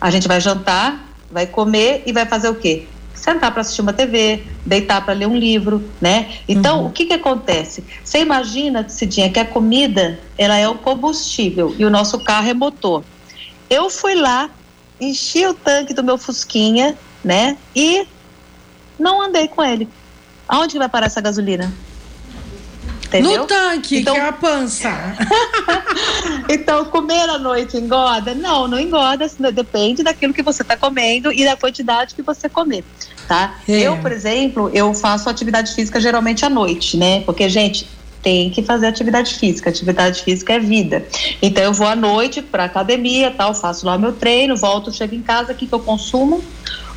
A 0.00 0.10
gente 0.10 0.28
vai 0.28 0.40
jantar, 0.40 1.04
vai 1.30 1.46
comer 1.46 2.02
e 2.06 2.12
vai 2.12 2.26
fazer 2.26 2.48
o 2.48 2.54
quê? 2.54 2.86
Sentar 3.24 3.50
para 3.52 3.62
assistir 3.62 3.80
uma 3.80 3.94
TV, 3.94 4.44
deitar 4.66 5.02
para 5.02 5.14
ler 5.14 5.26
um 5.26 5.34
livro, 5.34 5.82
né? 5.98 6.34
Então, 6.46 6.80
uhum. 6.80 6.86
o 6.88 6.92
que 6.92 7.06
que 7.06 7.14
acontece? 7.14 7.82
Você 8.04 8.18
imagina, 8.18 8.86
Cidinha, 8.86 9.30
que 9.30 9.40
a 9.40 9.46
comida, 9.46 10.20
ela 10.36 10.58
é 10.58 10.68
o 10.68 10.74
combustível 10.74 11.74
e 11.78 11.86
o 11.86 11.90
nosso 11.90 12.22
carro 12.22 12.50
é 12.50 12.52
motor. 12.52 13.02
Eu 13.70 13.88
fui 13.88 14.14
lá, 14.14 14.50
enchi 15.00 15.46
o 15.46 15.54
tanque 15.54 15.94
do 15.94 16.04
meu 16.04 16.18
Fusquinha, 16.18 16.98
né? 17.24 17.56
E 17.74 18.06
não 18.98 19.22
andei 19.22 19.48
com 19.48 19.64
ele. 19.64 19.88
Aonde 20.46 20.76
vai 20.76 20.90
parar 20.90 21.06
essa 21.06 21.22
gasolina? 21.22 21.72
Entendeu? 23.06 23.42
No 23.42 23.46
tanque, 23.46 24.00
então, 24.00 24.14
que 24.14 24.20
é 24.20 24.28
a 24.28 24.32
pança. 24.32 24.90
então, 26.50 26.84
comer 26.86 27.30
à 27.30 27.38
noite 27.38 27.78
engorda? 27.78 28.34
Não, 28.34 28.68
não 28.68 28.78
engorda, 28.78 29.30
depende 29.50 30.02
daquilo 30.02 30.34
que 30.34 30.42
você 30.42 30.60
está 30.60 30.76
comendo 30.76 31.32
e 31.32 31.42
da 31.42 31.56
quantidade 31.56 32.14
que 32.14 32.20
você 32.20 32.50
comer 32.50 32.84
tá? 33.26 33.56
É. 33.68 33.80
Eu, 33.80 33.98
por 33.98 34.12
exemplo, 34.12 34.70
eu 34.72 34.92
faço 34.94 35.28
atividade 35.28 35.74
física 35.74 36.00
geralmente 36.00 36.44
à 36.44 36.50
noite, 36.50 36.96
né? 36.96 37.20
Porque, 37.22 37.48
gente, 37.48 37.88
tem 38.24 38.48
que 38.48 38.62
fazer 38.62 38.86
atividade 38.86 39.34
física. 39.34 39.68
Atividade 39.68 40.22
física 40.22 40.54
é 40.54 40.58
vida. 40.58 41.06
Então 41.42 41.62
eu 41.62 41.72
vou 41.74 41.86
à 41.86 41.94
noite 41.94 42.40
para 42.40 42.64
academia, 42.64 43.30
tal, 43.30 43.54
faço 43.54 43.84
lá 43.84 43.98
meu 43.98 44.14
treino, 44.14 44.56
volto, 44.56 44.90
chego 44.90 45.14
em 45.14 45.22
casa, 45.22 45.52
o 45.52 45.54
que, 45.54 45.66
que 45.66 45.74
eu 45.74 45.80
consumo? 45.80 46.42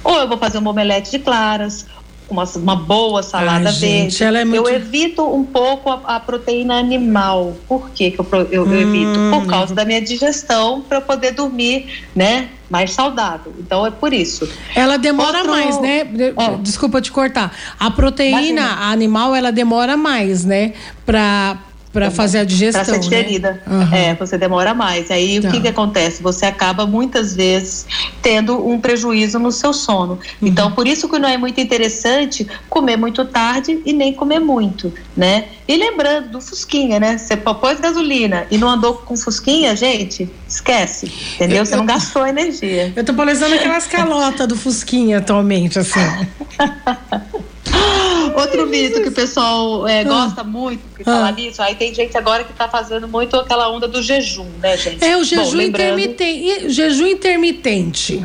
Ou 0.04 0.16
eu 0.20 0.28
vou 0.28 0.38
fazer 0.38 0.60
um 0.60 0.68
omelete 0.68 1.12
de 1.12 1.20
claras, 1.20 1.86
uma, 2.30 2.44
uma 2.56 2.76
boa 2.76 3.24
salada 3.24 3.70
Ai, 3.70 3.76
gente, 3.76 4.20
verde. 4.20 4.38
É 4.38 4.46
muito... 4.46 4.68
Eu 4.68 4.76
evito 4.76 5.24
um 5.24 5.44
pouco 5.44 5.90
a, 5.90 6.16
a 6.16 6.20
proteína 6.20 6.76
animal. 6.76 7.56
Por 7.68 7.90
que, 7.92 8.12
que 8.12 8.20
eu, 8.20 8.28
eu, 8.52 8.64
hum. 8.64 8.74
eu 8.74 8.82
evito? 8.82 9.20
Por 9.32 9.44
hum. 9.44 9.48
causa 9.48 9.74
da 9.74 9.86
minha 9.86 10.02
digestão, 10.02 10.82
para 10.82 11.02
poder 11.02 11.32
dormir, 11.32 12.06
né? 12.16 12.50
Mais 12.70 12.92
saudável. 12.92 13.54
Então 13.60 13.86
é 13.86 13.92
por 13.92 14.14
isso. 14.14 14.48
Ela 14.76 14.98
demora 14.98 15.38
Outro... 15.38 15.54
mais, 15.54 15.80
né? 15.80 16.00
É. 16.00 16.58
Desculpa 16.62 17.02
te 17.02 17.12
cortar. 17.12 17.56
A 17.80 17.90
proteína 17.90 18.42
Imagina. 18.42 18.92
animal, 18.92 19.34
ela 19.34 19.52
demora 19.52 19.96
mais, 19.96 20.44
né? 20.44 20.74
Para 21.06 21.58
para 21.98 22.12
fazer 22.12 22.40
a 22.40 22.44
digestão. 22.44 22.86
Para 22.86 22.94
ser 22.94 23.00
digerida. 23.00 23.62
Né? 23.66 23.76
Uhum. 23.76 23.96
É, 23.96 24.14
você 24.14 24.38
demora 24.38 24.76
mais. 24.76 25.10
Aí 25.10 25.42
tá. 25.42 25.48
o 25.48 25.52
que, 25.52 25.62
que 25.62 25.68
acontece? 25.68 26.22
Você 26.22 26.46
acaba 26.46 26.86
muitas 26.86 27.36
vezes 27.36 27.88
tendo 28.22 28.68
um 28.68 28.80
prejuízo 28.80 29.40
no 29.40 29.52
seu 29.52 29.74
sono. 29.74 30.14
Uhum. 30.14 30.48
Então, 30.48 30.72
por 30.72 30.88
isso 30.88 31.10
que 31.10 31.18
não 31.18 31.28
é 31.28 31.38
muito 31.38 31.60
interessante 31.60 32.48
comer 32.70 32.98
muito 32.98 33.26
tarde 33.26 33.82
e 33.84 33.94
nem 33.94 34.14
comer 34.14 34.40
muito, 34.40 34.94
né? 35.16 35.46
E 35.68 35.76
lembrando 35.76 36.30
do 36.30 36.40
Fusquinha, 36.40 37.00
né? 37.00 37.18
Você 37.18 37.36
pôs 37.36 37.80
gasolina 37.80 38.46
e 38.52 38.60
não 38.60 38.70
andou 38.70 38.94
com 38.94 39.18
Fusquinha, 39.18 39.76
gente, 39.76 40.30
esquece, 40.48 41.12
entendeu? 41.34 41.66
Você 41.66 41.76
não 41.76 41.86
gastou 41.86 42.28
energia. 42.28 42.94
Eu 42.96 43.04
tô 43.04 43.14
parecendo 43.14 43.56
aquelas 43.56 43.88
calotas 43.88 44.48
do 44.48 44.56
Fusquinha 44.56 45.18
atualmente, 45.18 45.80
assim. 45.80 46.00
Outro 48.38 48.68
mito 48.68 49.02
que 49.02 49.10
o 49.10 49.12
pessoal 49.12 49.88
é, 49.88 50.02
ah. 50.02 50.04
gosta 50.04 50.44
muito 50.44 50.82
de 50.98 51.04
falar 51.04 51.30
ah. 51.30 51.32
nisso, 51.32 51.62
aí 51.62 51.76
tem 51.76 51.94
gente 51.94 52.16
agora 52.18 52.44
que 52.44 52.52
está 52.52 52.68
fazendo 52.68 53.08
muito 53.08 53.36
aquela 53.36 53.70
onda 53.70 53.88
do 53.88 54.02
jejum, 54.02 54.48
né, 54.62 54.78
gente? 54.78 55.04
É 55.04 55.18
o 55.18 55.24
jejum 55.24 55.58
Bom, 55.58 55.62
intermitente. 55.62 56.70
Jejum 56.70 57.08
intermitente. 57.08 58.24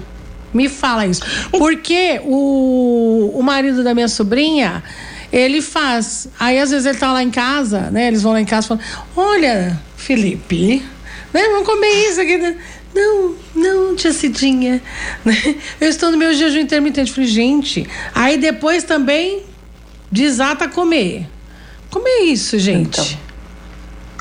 Me 0.53 0.69
fala 0.69 1.07
isso. 1.07 1.23
Porque 1.51 2.21
o, 2.25 3.33
o 3.35 3.43
marido 3.43 3.83
da 3.83 3.95
minha 3.95 4.09
sobrinha, 4.09 4.83
ele 5.33 5.63
faz. 5.63 6.29
Aí 6.39 6.59
às 6.59 6.71
vezes 6.71 6.85
ele 6.85 6.99
tá 6.99 7.11
lá 7.13 7.23
em 7.23 7.31
casa, 7.31 7.91
né? 7.91 8.09
Eles 8.09 8.23
vão 8.23 8.33
lá 8.33 8.41
em 8.41 8.45
casa 8.45 8.67
e 8.67 8.69
falam: 8.69 8.85
Olha, 9.17 9.81
Felipe, 9.97 10.83
né? 11.33 11.43
Vamos 11.49 11.67
comer 11.67 12.11
isso 12.11 12.21
aqui. 12.21 12.37
Né? 12.37 12.57
Não, 12.95 13.35
não, 13.55 13.97
tia 13.97 14.13
Cidinha. 14.13 14.83
Né? 15.25 15.57
Eu 15.81 15.89
estou 15.89 16.11
no 16.11 16.19
meu 16.19 16.35
jejum 16.35 16.59
intermitente. 16.59 17.13
Falei, 17.13 17.31
gente. 17.31 17.87
Aí 18.15 18.37
depois 18.37 18.85
também 18.85 19.43
desata 20.13 20.69
comer. 20.69 21.27
Como 21.91 22.07
é 22.07 22.21
isso, 22.25 22.59
gente? 22.59 23.19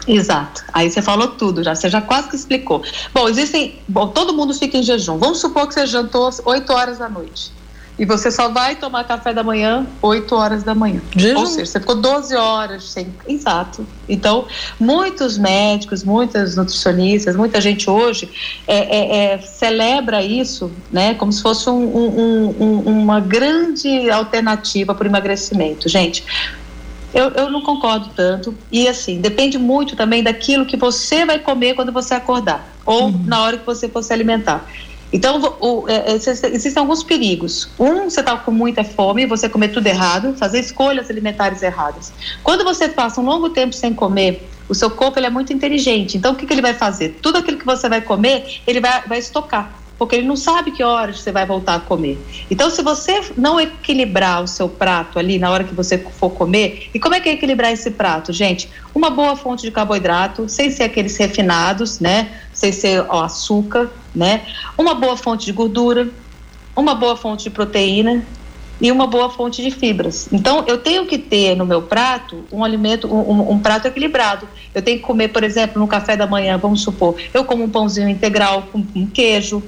Então, 0.05 0.15
exato. 0.15 0.63
Aí 0.73 0.89
você 0.89 1.01
falou 1.01 1.27
tudo 1.27 1.63
já, 1.63 1.75
você 1.75 1.89
já 1.89 2.01
quase 2.01 2.29
que 2.29 2.35
explicou. 2.35 2.81
Bom, 3.13 3.27
existem. 3.27 3.79
Bom, 3.87 4.07
todo 4.07 4.33
mundo 4.33 4.53
fica 4.53 4.77
em 4.77 4.83
jejum. 4.83 5.17
Vamos 5.17 5.39
supor 5.39 5.67
que 5.67 5.73
você 5.73 5.85
jantou 5.85 6.29
8 6.45 6.73
horas 6.73 6.97
da 6.97 7.09
noite. 7.09 7.51
E 7.99 8.05
você 8.05 8.31
só 8.31 8.49
vai 8.49 8.75
tomar 8.75 9.03
café 9.03 9.33
da 9.33 9.43
manhã 9.43 9.85
8 10.01 10.35
horas 10.35 10.63
da 10.63 10.73
manhã. 10.73 11.01
Jejum. 11.15 11.39
Ou 11.39 11.45
seja, 11.45 11.65
você 11.65 11.79
ficou 11.79 11.95
12 11.95 12.35
horas 12.35 12.83
sem. 12.85 13.13
Exato. 13.27 13.85
Então, 14.07 14.47
muitos 14.79 15.37
médicos, 15.37 16.03
muitas 16.03 16.55
nutricionistas, 16.55 17.35
muita 17.35 17.61
gente 17.61 17.89
hoje 17.89 18.29
é, 18.67 18.77
é, 18.77 19.33
é, 19.33 19.37
celebra 19.39 20.23
isso 20.23 20.71
né, 20.91 21.13
como 21.13 21.31
se 21.31 21.41
fosse 21.41 21.69
um, 21.69 21.73
um, 21.73 22.55
um, 22.59 22.79
uma 23.01 23.19
grande 23.19 24.09
alternativa 24.09 24.95
para 24.95 25.05
o 25.05 25.07
emagrecimento. 25.07 25.87
Gente, 25.87 26.25
eu, 27.13 27.29
eu 27.31 27.51
não 27.51 27.61
concordo 27.61 28.09
tanto. 28.15 28.55
E 28.71 28.87
assim, 28.87 29.19
depende 29.19 29.57
muito 29.57 29.95
também 29.95 30.23
daquilo 30.23 30.65
que 30.65 30.77
você 30.77 31.25
vai 31.25 31.39
comer 31.39 31.75
quando 31.75 31.91
você 31.91 32.13
acordar, 32.13 32.73
ou 32.85 33.05
uhum. 33.05 33.23
na 33.25 33.41
hora 33.41 33.57
que 33.57 33.65
você 33.65 33.87
for 33.89 34.01
se 34.01 34.13
alimentar. 34.13 34.65
Então, 35.13 35.57
o, 35.59 35.89
é, 35.89 36.11
é 36.11 36.15
existem 36.15 36.79
alguns 36.79 37.03
perigos. 37.03 37.69
Um, 37.77 38.09
você 38.09 38.21
está 38.21 38.37
com 38.37 38.51
muita 38.51 38.83
fome, 38.83 39.25
você 39.25 39.49
comer 39.49 39.69
tudo 39.69 39.87
errado, 39.87 40.35
fazer 40.37 40.59
escolhas 40.59 41.09
alimentares 41.09 41.61
erradas. 41.61 42.13
Quando 42.43 42.63
você 42.63 42.87
passa 42.87 43.19
um 43.19 43.25
longo 43.25 43.49
tempo 43.49 43.73
sem 43.73 43.93
comer, 43.93 44.47
o 44.69 44.75
seu 44.75 44.89
corpo 44.89 45.19
ele 45.19 45.27
é 45.27 45.29
muito 45.29 45.51
inteligente. 45.51 46.17
Então, 46.17 46.33
o 46.33 46.35
que, 46.35 46.45
que 46.45 46.53
ele 46.53 46.61
vai 46.61 46.73
fazer? 46.73 47.19
Tudo 47.21 47.39
aquilo 47.39 47.57
que 47.57 47.65
você 47.65 47.89
vai 47.89 48.01
comer, 48.01 48.61
ele 48.65 48.79
vai, 48.79 49.01
vai 49.07 49.19
estocar 49.19 49.81
porque 50.01 50.15
ele 50.15 50.25
não 50.25 50.35
sabe 50.35 50.71
que 50.71 50.83
horas 50.83 51.19
você 51.19 51.31
vai 51.31 51.45
voltar 51.45 51.75
a 51.75 51.79
comer. 51.79 52.17
Então, 52.49 52.71
se 52.71 52.81
você 52.81 53.21
não 53.37 53.61
equilibrar 53.61 54.41
o 54.41 54.47
seu 54.47 54.67
prato 54.67 55.19
ali 55.19 55.37
na 55.37 55.51
hora 55.51 55.63
que 55.63 55.75
você 55.75 55.95
for 55.95 56.31
comer, 56.31 56.89
e 56.91 56.99
como 56.99 57.13
é 57.13 57.19
que 57.19 57.29
é 57.29 57.33
equilibrar 57.33 57.71
esse 57.71 57.91
prato, 57.91 58.33
gente? 58.33 58.67
Uma 58.95 59.11
boa 59.11 59.35
fonte 59.35 59.61
de 59.61 59.69
carboidrato, 59.69 60.49
sem 60.49 60.71
ser 60.71 60.85
aqueles 60.85 61.15
refinados, 61.17 61.99
né? 61.99 62.31
Sem 62.61 62.71
ser 62.71 63.03
ó, 63.09 63.23
açúcar, 63.23 63.89
né? 64.13 64.43
Uma 64.77 64.93
boa 64.93 65.17
fonte 65.17 65.47
de 65.47 65.51
gordura, 65.51 66.07
uma 66.75 66.93
boa 66.93 67.17
fonte 67.17 67.45
de 67.45 67.49
proteína 67.49 68.23
e 68.79 68.91
uma 68.91 69.07
boa 69.07 69.31
fonte 69.31 69.63
de 69.63 69.71
fibras. 69.71 70.29
Então, 70.31 70.63
eu 70.67 70.77
tenho 70.77 71.07
que 71.07 71.17
ter 71.17 71.55
no 71.55 71.65
meu 71.65 71.81
prato 71.81 72.45
um 72.51 72.63
alimento, 72.63 73.11
um, 73.11 73.49
um, 73.53 73.57
prato 73.57 73.87
equilibrado. 73.87 74.47
Eu 74.75 74.83
tenho 74.83 74.99
que 74.99 75.03
comer, 75.03 75.29
por 75.29 75.43
exemplo, 75.43 75.81
no 75.81 75.87
café 75.87 76.15
da 76.15 76.27
manhã, 76.27 76.55
vamos 76.55 76.83
supor, 76.83 77.15
eu 77.33 77.43
como 77.43 77.63
um 77.63 77.69
pãozinho 77.69 78.07
integral 78.07 78.67
com, 78.71 78.83
com 78.85 79.07
queijo, 79.07 79.63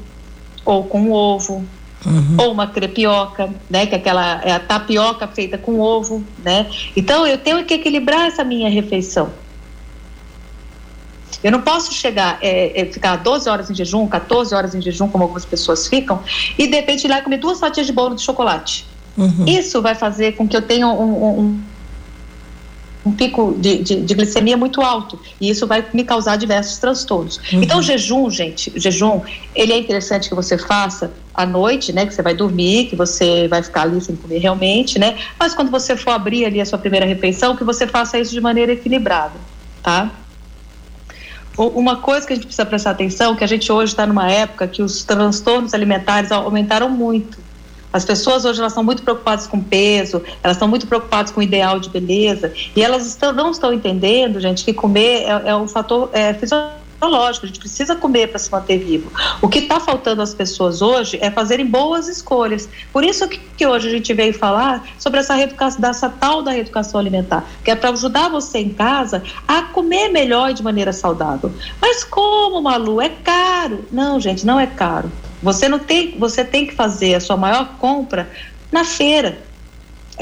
ou 0.63 0.83
com 0.83 1.11
ovo, 1.11 1.65
Uhum. 2.05 2.35
ou 2.37 2.51
uma 2.51 2.67
crepioca, 2.67 3.49
né, 3.69 3.85
que 3.85 3.95
é 3.95 3.97
aquela 3.97 4.41
é 4.43 4.51
a 4.51 4.59
tapioca 4.59 5.25
feita 5.25 5.57
com 5.57 5.79
ovo, 5.79 6.21
né? 6.43 6.67
Então 6.97 7.25
eu 7.25 7.37
tenho 7.37 7.63
que 7.63 7.75
equilibrar 7.75 8.27
essa 8.27 8.43
minha 8.43 8.69
refeição. 8.69 9.29
Eu 11.43 11.51
não 11.51 11.61
posso 11.61 11.93
chegar, 11.93 12.37
é, 12.41 12.81
é, 12.81 12.85
ficar 12.85 13.17
12 13.17 13.49
horas 13.49 13.69
em 13.69 13.75
jejum, 13.75 14.07
14 14.07 14.55
horas 14.55 14.73
em 14.73 14.81
jejum, 14.81 15.07
como 15.09 15.23
algumas 15.23 15.45
pessoas 15.45 15.87
ficam, 15.87 16.21
e 16.57 16.67
de 16.67 16.75
repente 16.75 17.05
ir 17.05 17.09
lá 17.09 17.21
comer 17.21 17.37
duas 17.37 17.59
fatias 17.59 17.85
de 17.85 17.91
bolo 17.91 18.15
de 18.15 18.21
chocolate. 18.21 18.85
Uhum. 19.17 19.45
Isso 19.45 19.81
vai 19.81 19.93
fazer 19.93 20.33
com 20.33 20.47
que 20.47 20.55
eu 20.55 20.61
tenha 20.61 20.87
um, 20.87 21.39
um, 21.39 21.63
um 23.05 23.11
pico 23.11 23.55
de, 23.59 23.79
de, 23.79 24.01
de, 24.01 24.13
glicemia 24.13 24.55
muito 24.55 24.81
alto 24.81 25.19
e 25.39 25.49
isso 25.49 25.67
vai 25.67 25.85
me 25.93 26.03
causar 26.03 26.37
diversos 26.37 26.77
transtornos. 26.77 27.37
Uhum. 27.51 27.61
Então, 27.61 27.79
o 27.79 27.81
jejum, 27.81 28.29
gente, 28.29 28.71
o 28.75 28.79
jejum, 28.79 29.21
ele 29.53 29.73
é 29.73 29.77
interessante 29.77 30.29
que 30.29 30.35
você 30.35 30.57
faça 30.57 31.11
à 31.33 31.45
noite, 31.45 31.91
né, 31.91 32.05
que 32.05 32.13
você 32.13 32.21
vai 32.21 32.33
dormir, 32.33 32.85
que 32.85 32.95
você 32.95 33.47
vai 33.47 33.61
ficar 33.61 33.83
ali 33.83 33.99
sem 33.99 34.15
comer 34.15 34.39
realmente, 34.39 34.97
né, 34.97 35.17
mas 35.37 35.53
quando 35.53 35.69
você 35.69 35.97
for 35.97 36.11
abrir 36.11 36.45
ali 36.45 36.61
a 36.61 36.65
sua 36.65 36.79
primeira 36.79 37.05
refeição, 37.05 37.55
que 37.55 37.63
você 37.63 37.85
faça 37.85 38.17
isso 38.17 38.31
de 38.31 38.41
maneira 38.41 38.71
equilibrada, 38.71 39.33
tá? 39.81 40.09
Uma 41.57 41.97
coisa 41.97 42.25
que 42.25 42.33
a 42.33 42.35
gente 42.35 42.45
precisa 42.45 42.65
prestar 42.65 42.91
atenção, 42.91 43.35
que 43.35 43.43
a 43.43 43.47
gente 43.47 43.71
hoje 43.71 43.93
está 43.93 44.07
numa 44.07 44.29
época 44.29 44.67
que 44.67 44.81
os 44.81 45.03
transtornos 45.03 45.73
alimentares 45.73 46.31
aumentaram 46.31 46.89
muito. 46.89 47.37
As 47.91 48.03
pessoas 48.03 48.43
hoje 48.43 48.59
elas 48.59 48.71
estão 48.71 48.83
muito 48.83 49.03
preocupadas 49.03 49.45
com 49.45 49.61
peso, 49.61 50.23
elas 50.41 50.57
estão 50.57 50.67
muito 50.67 50.87
preocupadas 50.87 51.31
com 51.31 51.39
o 51.39 51.43
ideal 51.43 51.79
de 51.79 51.89
beleza 51.89 52.51
e 52.75 52.81
elas 52.81 53.05
estão, 53.05 53.31
não 53.31 53.51
estão 53.51 53.71
entendendo, 53.71 54.39
gente, 54.39 54.65
que 54.65 54.73
comer 54.73 55.25
é, 55.25 55.49
é 55.49 55.55
um 55.55 55.67
fator 55.67 56.09
é, 56.11 56.33
fisiológico. 56.33 56.82
A 57.43 57.47
gente 57.47 57.59
precisa 57.59 57.95
comer 57.95 58.27
para 58.27 58.39
se 58.39 58.51
manter 58.51 58.77
vivo. 58.77 59.11
O 59.41 59.47
que 59.47 59.59
está 59.59 59.79
faltando 59.79 60.21
às 60.21 60.33
pessoas 60.33 60.81
hoje 60.81 61.17
é 61.21 61.29
fazerem 61.29 61.65
boas 61.65 62.07
escolhas. 62.07 62.69
Por 62.91 63.03
isso 63.03 63.27
que, 63.27 63.39
que 63.39 63.67
hoje 63.67 63.87
a 63.87 63.91
gente 63.91 64.13
veio 64.13 64.33
falar 64.33 64.87
sobre 64.97 65.19
essa 65.19 65.33
reeducação, 65.33 65.81
dessa 65.81 66.09
tal 66.09 66.41
da 66.41 66.51
reeducação 66.51 66.99
alimentar, 66.99 67.45
que 67.63 67.71
é 67.71 67.75
para 67.75 67.89
ajudar 67.89 68.29
você 68.29 68.59
em 68.59 68.69
casa 68.69 69.21
a 69.47 69.63
comer 69.63 70.09
melhor 70.09 70.51
e 70.51 70.53
de 70.53 70.63
maneira 70.63 70.93
saudável. 70.93 71.51
Mas 71.81 72.03
como, 72.03 72.61
Malu? 72.61 73.01
É 73.01 73.09
caro? 73.09 73.85
Não, 73.91 74.19
gente, 74.19 74.45
não 74.45 74.59
é 74.59 74.67
caro. 74.67 75.11
Você 75.41 75.67
não 75.67 75.79
tem, 75.79 76.17
você 76.17 76.45
tem 76.45 76.65
que 76.65 76.73
fazer 76.73 77.15
a 77.15 77.19
sua 77.19 77.35
maior 77.35 77.75
compra 77.77 78.29
na 78.71 78.85
feira. 78.85 79.37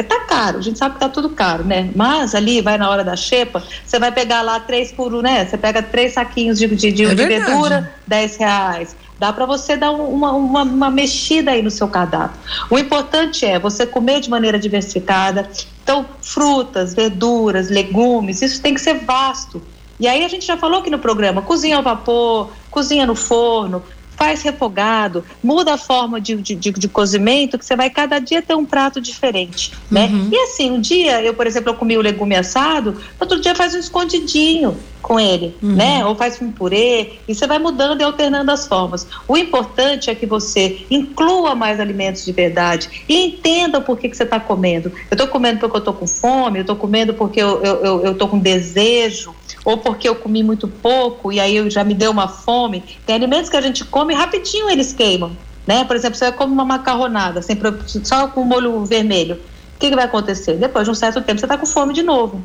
É, 0.01 0.03
tá 0.03 0.21
caro, 0.21 0.57
a 0.57 0.61
gente 0.61 0.79
sabe 0.79 0.95
que 0.95 0.99
tá 0.99 1.07
tudo 1.07 1.29
caro, 1.29 1.63
né? 1.63 1.91
Mas 1.95 2.33
ali 2.33 2.59
vai 2.59 2.75
na 2.75 2.89
hora 2.89 3.03
da 3.03 3.15
xepa, 3.15 3.63
você 3.85 3.99
vai 3.99 4.11
pegar 4.11 4.41
lá 4.41 4.59
três 4.59 4.91
por 4.91 5.13
um, 5.13 5.21
né? 5.21 5.45
Você 5.45 5.59
pega 5.59 5.83
três 5.83 6.13
saquinhos 6.13 6.57
de, 6.57 6.67
de, 6.67 6.91
de, 6.91 7.05
é 7.05 7.13
de 7.13 7.23
verdura, 7.23 7.93
dez 8.07 8.35
reais. 8.35 8.95
Dá 9.19 9.31
para 9.31 9.45
você 9.45 9.77
dar 9.77 9.91
uma, 9.91 10.31
uma, 10.31 10.63
uma 10.63 10.89
mexida 10.89 11.51
aí 11.51 11.61
no 11.61 11.69
seu 11.69 11.87
cardápio. 11.87 12.35
O 12.67 12.79
importante 12.79 13.45
é 13.45 13.59
você 13.59 13.85
comer 13.85 14.21
de 14.21 14.29
maneira 14.31 14.57
diversificada. 14.57 15.47
Então, 15.83 16.03
frutas, 16.19 16.95
verduras, 16.95 17.69
legumes, 17.69 18.41
isso 18.41 18.59
tem 18.59 18.73
que 18.73 18.81
ser 18.81 19.05
vasto. 19.05 19.61
E 19.99 20.07
aí 20.07 20.25
a 20.25 20.27
gente 20.27 20.47
já 20.47 20.57
falou 20.57 20.79
aqui 20.79 20.89
no 20.89 20.97
programa, 20.97 21.43
cozinha 21.43 21.77
ao 21.77 21.83
vapor, 21.83 22.49
cozinha 22.71 23.05
no 23.05 23.13
forno, 23.13 23.83
faz 24.21 24.43
refogado, 24.43 25.25
muda 25.43 25.73
a 25.73 25.77
forma 25.79 26.21
de, 26.21 26.35
de, 26.35 26.53
de, 26.53 26.71
de, 26.71 26.87
cozimento, 26.87 27.57
que 27.57 27.65
você 27.65 27.75
vai 27.75 27.89
cada 27.89 28.19
dia 28.19 28.39
ter 28.39 28.53
um 28.53 28.63
prato 28.63 29.01
diferente, 29.01 29.73
né? 29.89 30.05
Uhum. 30.05 30.29
E 30.31 30.37
assim, 30.43 30.69
um 30.69 30.79
dia, 30.79 31.23
eu, 31.23 31.33
por 31.33 31.47
exemplo, 31.47 31.71
eu 31.71 31.73
comi 31.73 31.97
o 31.97 32.01
legume 32.01 32.35
assado, 32.35 33.01
outro 33.19 33.41
dia 33.41 33.55
faz 33.55 33.73
um 33.73 33.79
escondidinho 33.79 34.77
com 35.01 35.19
ele, 35.19 35.55
uhum. 35.59 35.75
né? 35.75 36.05
Ou 36.05 36.13
faz 36.13 36.39
um 36.39 36.51
purê, 36.51 37.13
e 37.27 37.33
você 37.33 37.47
vai 37.47 37.57
mudando 37.57 38.01
e 38.01 38.03
alternando 38.03 38.51
as 38.51 38.67
formas. 38.67 39.07
O 39.27 39.35
importante 39.35 40.11
é 40.11 40.13
que 40.13 40.27
você 40.27 40.85
inclua 40.91 41.55
mais 41.55 41.79
alimentos 41.79 42.23
de 42.23 42.31
verdade 42.31 43.03
e 43.09 43.25
entenda 43.25 43.81
por 43.81 43.97
que, 43.97 44.07
que 44.07 44.15
você 44.15 44.21
está 44.21 44.39
comendo. 44.39 44.91
Eu 45.09 45.15
estou 45.15 45.27
comendo 45.27 45.59
porque 45.59 45.77
eu 45.77 45.79
estou 45.79 45.95
com 45.95 46.05
fome, 46.05 46.59
eu 46.59 46.61
estou 46.61 46.75
comendo 46.75 47.15
porque 47.15 47.41
eu 47.41 47.55
estou 47.55 47.75
eu, 47.75 48.01
eu, 48.03 48.15
eu 48.19 48.27
com 48.27 48.37
desejo, 48.37 49.33
ou 49.63 49.77
porque 49.77 50.07
eu 50.07 50.15
comi 50.15 50.43
muito 50.43 50.67
pouco 50.67 51.31
e 51.31 51.39
aí 51.39 51.55
eu 51.55 51.69
já 51.69 51.83
me 51.83 51.93
deu 51.93 52.11
uma 52.11 52.27
fome. 52.27 52.83
Tem 53.05 53.15
alimentos 53.15 53.49
que 53.49 53.57
a 53.57 53.61
gente 53.61 53.85
come 53.85 54.13
rapidinho 54.13 54.69
eles 54.69 54.93
queimam, 54.93 55.35
né? 55.65 55.83
Por 55.83 55.95
exemplo, 55.95 56.17
você 56.17 56.31
come 56.31 56.53
uma 56.53 56.65
macarronada 56.65 57.41
sem, 57.41 57.57
só 58.03 58.27
com 58.27 58.43
molho 58.43 58.83
vermelho. 58.85 59.35
O 59.75 59.79
que, 59.79 59.89
que 59.89 59.95
vai 59.95 60.05
acontecer? 60.05 60.57
Depois 60.57 60.85
de 60.85 60.91
um 60.91 60.95
certo 60.95 61.21
tempo 61.21 61.39
você 61.39 61.45
está 61.45 61.57
com 61.57 61.65
fome 61.65 61.93
de 61.93 62.03
novo. 62.03 62.43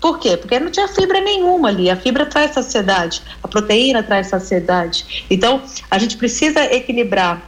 Por 0.00 0.18
quê? 0.18 0.36
Porque 0.36 0.58
não 0.58 0.70
tinha 0.70 0.86
fibra 0.88 1.20
nenhuma 1.20 1.68
ali. 1.68 1.90
A 1.90 1.96
fibra 1.96 2.24
traz 2.24 2.52
saciedade, 2.52 3.22
a 3.42 3.48
proteína 3.48 4.02
traz 4.02 4.28
saciedade. 4.28 5.26
Então, 5.28 5.62
a 5.90 5.98
gente 5.98 6.16
precisa 6.16 6.62
equilibrar 6.72 7.42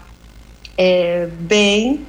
é, 0.77 1.29
bem 1.41 2.05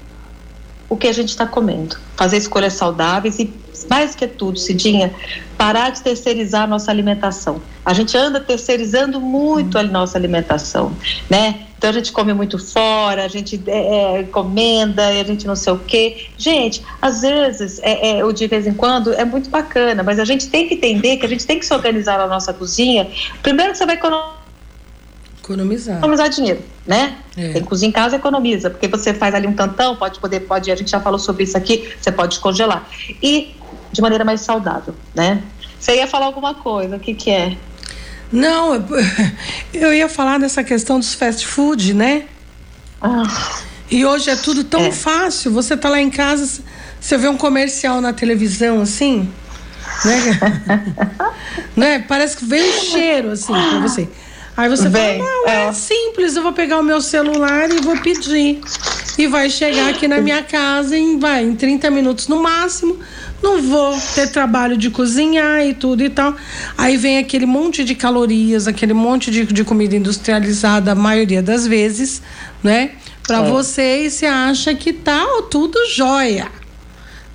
o 0.89 0.97
que 0.97 1.07
a 1.07 1.13
gente 1.13 1.29
está 1.29 1.45
comendo, 1.45 1.97
fazer 2.17 2.37
escolhas 2.37 2.73
saudáveis 2.73 3.39
e 3.39 3.45
mais 3.91 4.15
que 4.15 4.25
tudo, 4.25 4.57
Cidinha, 4.57 5.13
parar 5.57 5.89
de 5.89 6.01
terceirizar 6.01 6.63
a 6.63 6.67
nossa 6.67 6.89
alimentação. 6.89 7.61
A 7.85 7.93
gente 7.93 8.15
anda 8.15 8.39
terceirizando 8.39 9.19
muito 9.19 9.77
a 9.77 9.83
nossa 9.83 10.17
alimentação, 10.17 10.95
né? 11.29 11.63
Então 11.77 11.89
a 11.89 11.93
gente 11.93 12.09
come 12.13 12.33
muito 12.33 12.57
fora, 12.57 13.25
a 13.25 13.27
gente 13.27 13.61
é, 13.67 14.15
é 14.15 14.21
encomenda, 14.21 15.07
a 15.07 15.23
gente 15.25 15.45
não 15.45 15.57
sei 15.57 15.73
o 15.73 15.77
quê. 15.77 16.27
Gente, 16.37 16.81
às 17.01 17.19
vezes, 17.19 17.81
é, 17.83 18.19
é, 18.19 18.23
ou 18.23 18.31
de 18.31 18.47
vez 18.47 18.65
em 18.65 18.73
quando, 18.73 19.13
é 19.13 19.25
muito 19.25 19.49
bacana, 19.49 20.03
mas 20.03 20.19
a 20.19 20.23
gente 20.23 20.47
tem 20.47 20.69
que 20.69 20.75
entender 20.75 21.17
que 21.17 21.25
a 21.25 21.29
gente 21.29 21.45
tem 21.45 21.59
que 21.59 21.65
se 21.65 21.73
organizar 21.73 22.17
na 22.17 22.27
nossa 22.27 22.53
cozinha. 22.53 23.09
Primeiro 23.43 23.73
que 23.73 23.77
você 23.77 23.85
vai 23.85 23.95
economizar. 23.95 24.37
Economizar 25.97 26.29
dinheiro, 26.29 26.61
né? 26.87 27.17
É. 27.35 27.53
Tem 27.53 27.61
cozinha 27.61 27.89
em 27.89 27.91
casa, 27.91 28.15
economiza, 28.15 28.69
porque 28.69 28.87
você 28.87 29.13
faz 29.13 29.35
ali 29.35 29.47
um 29.47 29.53
tantão, 29.53 29.97
pode 29.97 30.17
poder, 30.17 30.41
pode, 30.41 30.71
a 30.71 30.75
gente 30.77 30.91
já 30.91 31.01
falou 31.01 31.19
sobre 31.19 31.43
isso 31.43 31.57
aqui, 31.57 31.93
você 31.99 32.09
pode 32.09 32.39
congelar. 32.39 32.87
E 33.21 33.53
de 33.91 34.01
maneira 34.01 34.23
mais 34.23 34.41
saudável, 34.41 34.95
né? 35.13 35.41
Você 35.79 35.95
ia 35.95 36.07
falar 36.07 36.27
alguma 36.27 36.53
coisa, 36.53 36.95
o 36.95 36.99
que 36.99 37.13
que 37.13 37.29
é? 37.29 37.57
Não, 38.31 38.85
eu 39.73 39.93
ia 39.93 40.07
falar 40.07 40.39
dessa 40.39 40.63
questão 40.63 40.99
dos 40.99 41.13
fast 41.13 41.45
food, 41.45 41.93
né? 41.93 42.25
Ah. 43.01 43.23
E 43.89 44.05
hoje 44.05 44.29
é 44.29 44.35
tudo 44.35 44.63
tão 44.63 44.85
é. 44.85 44.91
fácil. 44.91 45.51
Você 45.51 45.75
tá 45.75 45.89
lá 45.89 45.99
em 45.99 46.09
casa, 46.09 46.63
você 46.99 47.17
vê 47.17 47.27
um 47.27 47.35
comercial 47.35 47.99
na 47.99 48.13
televisão 48.13 48.81
assim, 48.81 49.29
né? 50.05 50.39
né? 51.75 51.99
Parece 52.07 52.37
que 52.37 52.45
vem 52.45 52.61
um 52.61 52.81
cheiro 52.83 53.31
assim 53.31 53.51
para 53.51 53.79
você. 53.79 54.07
Aí 54.55 54.69
você 54.69 54.89
Vem, 54.89 55.17
fala, 55.17 55.29
não, 55.29 55.47
é. 55.47 55.65
é 55.67 55.73
simples, 55.73 56.35
eu 56.35 56.43
vou 56.43 56.53
pegar 56.53 56.79
o 56.79 56.83
meu 56.83 57.01
celular 57.01 57.69
e 57.71 57.81
vou 57.81 57.97
pedir. 57.97 58.61
E 59.17 59.27
vai 59.27 59.49
chegar 59.49 59.89
aqui 59.89 60.07
na 60.07 60.19
minha 60.19 60.43
casa 60.43 60.97
em, 60.97 61.17
vai, 61.17 61.43
em 61.43 61.55
30 61.55 61.89
minutos 61.89 62.27
no 62.27 62.41
máximo. 62.41 62.99
Não 63.41 63.61
vou 63.61 63.99
ter 64.13 64.27
trabalho 64.29 64.77
de 64.77 64.89
cozinhar 64.89 65.65
e 65.65 65.73
tudo 65.73 66.03
e 66.03 66.09
tal. 66.09 66.35
Aí 66.77 66.95
vem 66.95 67.17
aquele 67.17 67.45
monte 67.45 67.83
de 67.83 67.95
calorias, 67.95 68.67
aquele 68.67 68.93
monte 68.93 69.31
de, 69.31 69.45
de 69.45 69.63
comida 69.63 69.95
industrializada, 69.95 70.91
a 70.91 70.95
maioria 70.95 71.41
das 71.41 71.65
vezes, 71.65 72.21
né? 72.63 72.91
Para 73.25 73.45
é. 73.45 73.49
você 73.49 74.05
e 74.05 74.11
você 74.11 74.25
acha 74.25 74.75
que 74.75 74.93
tá 74.93 75.25
tudo 75.49 75.77
jóia. 75.93 76.49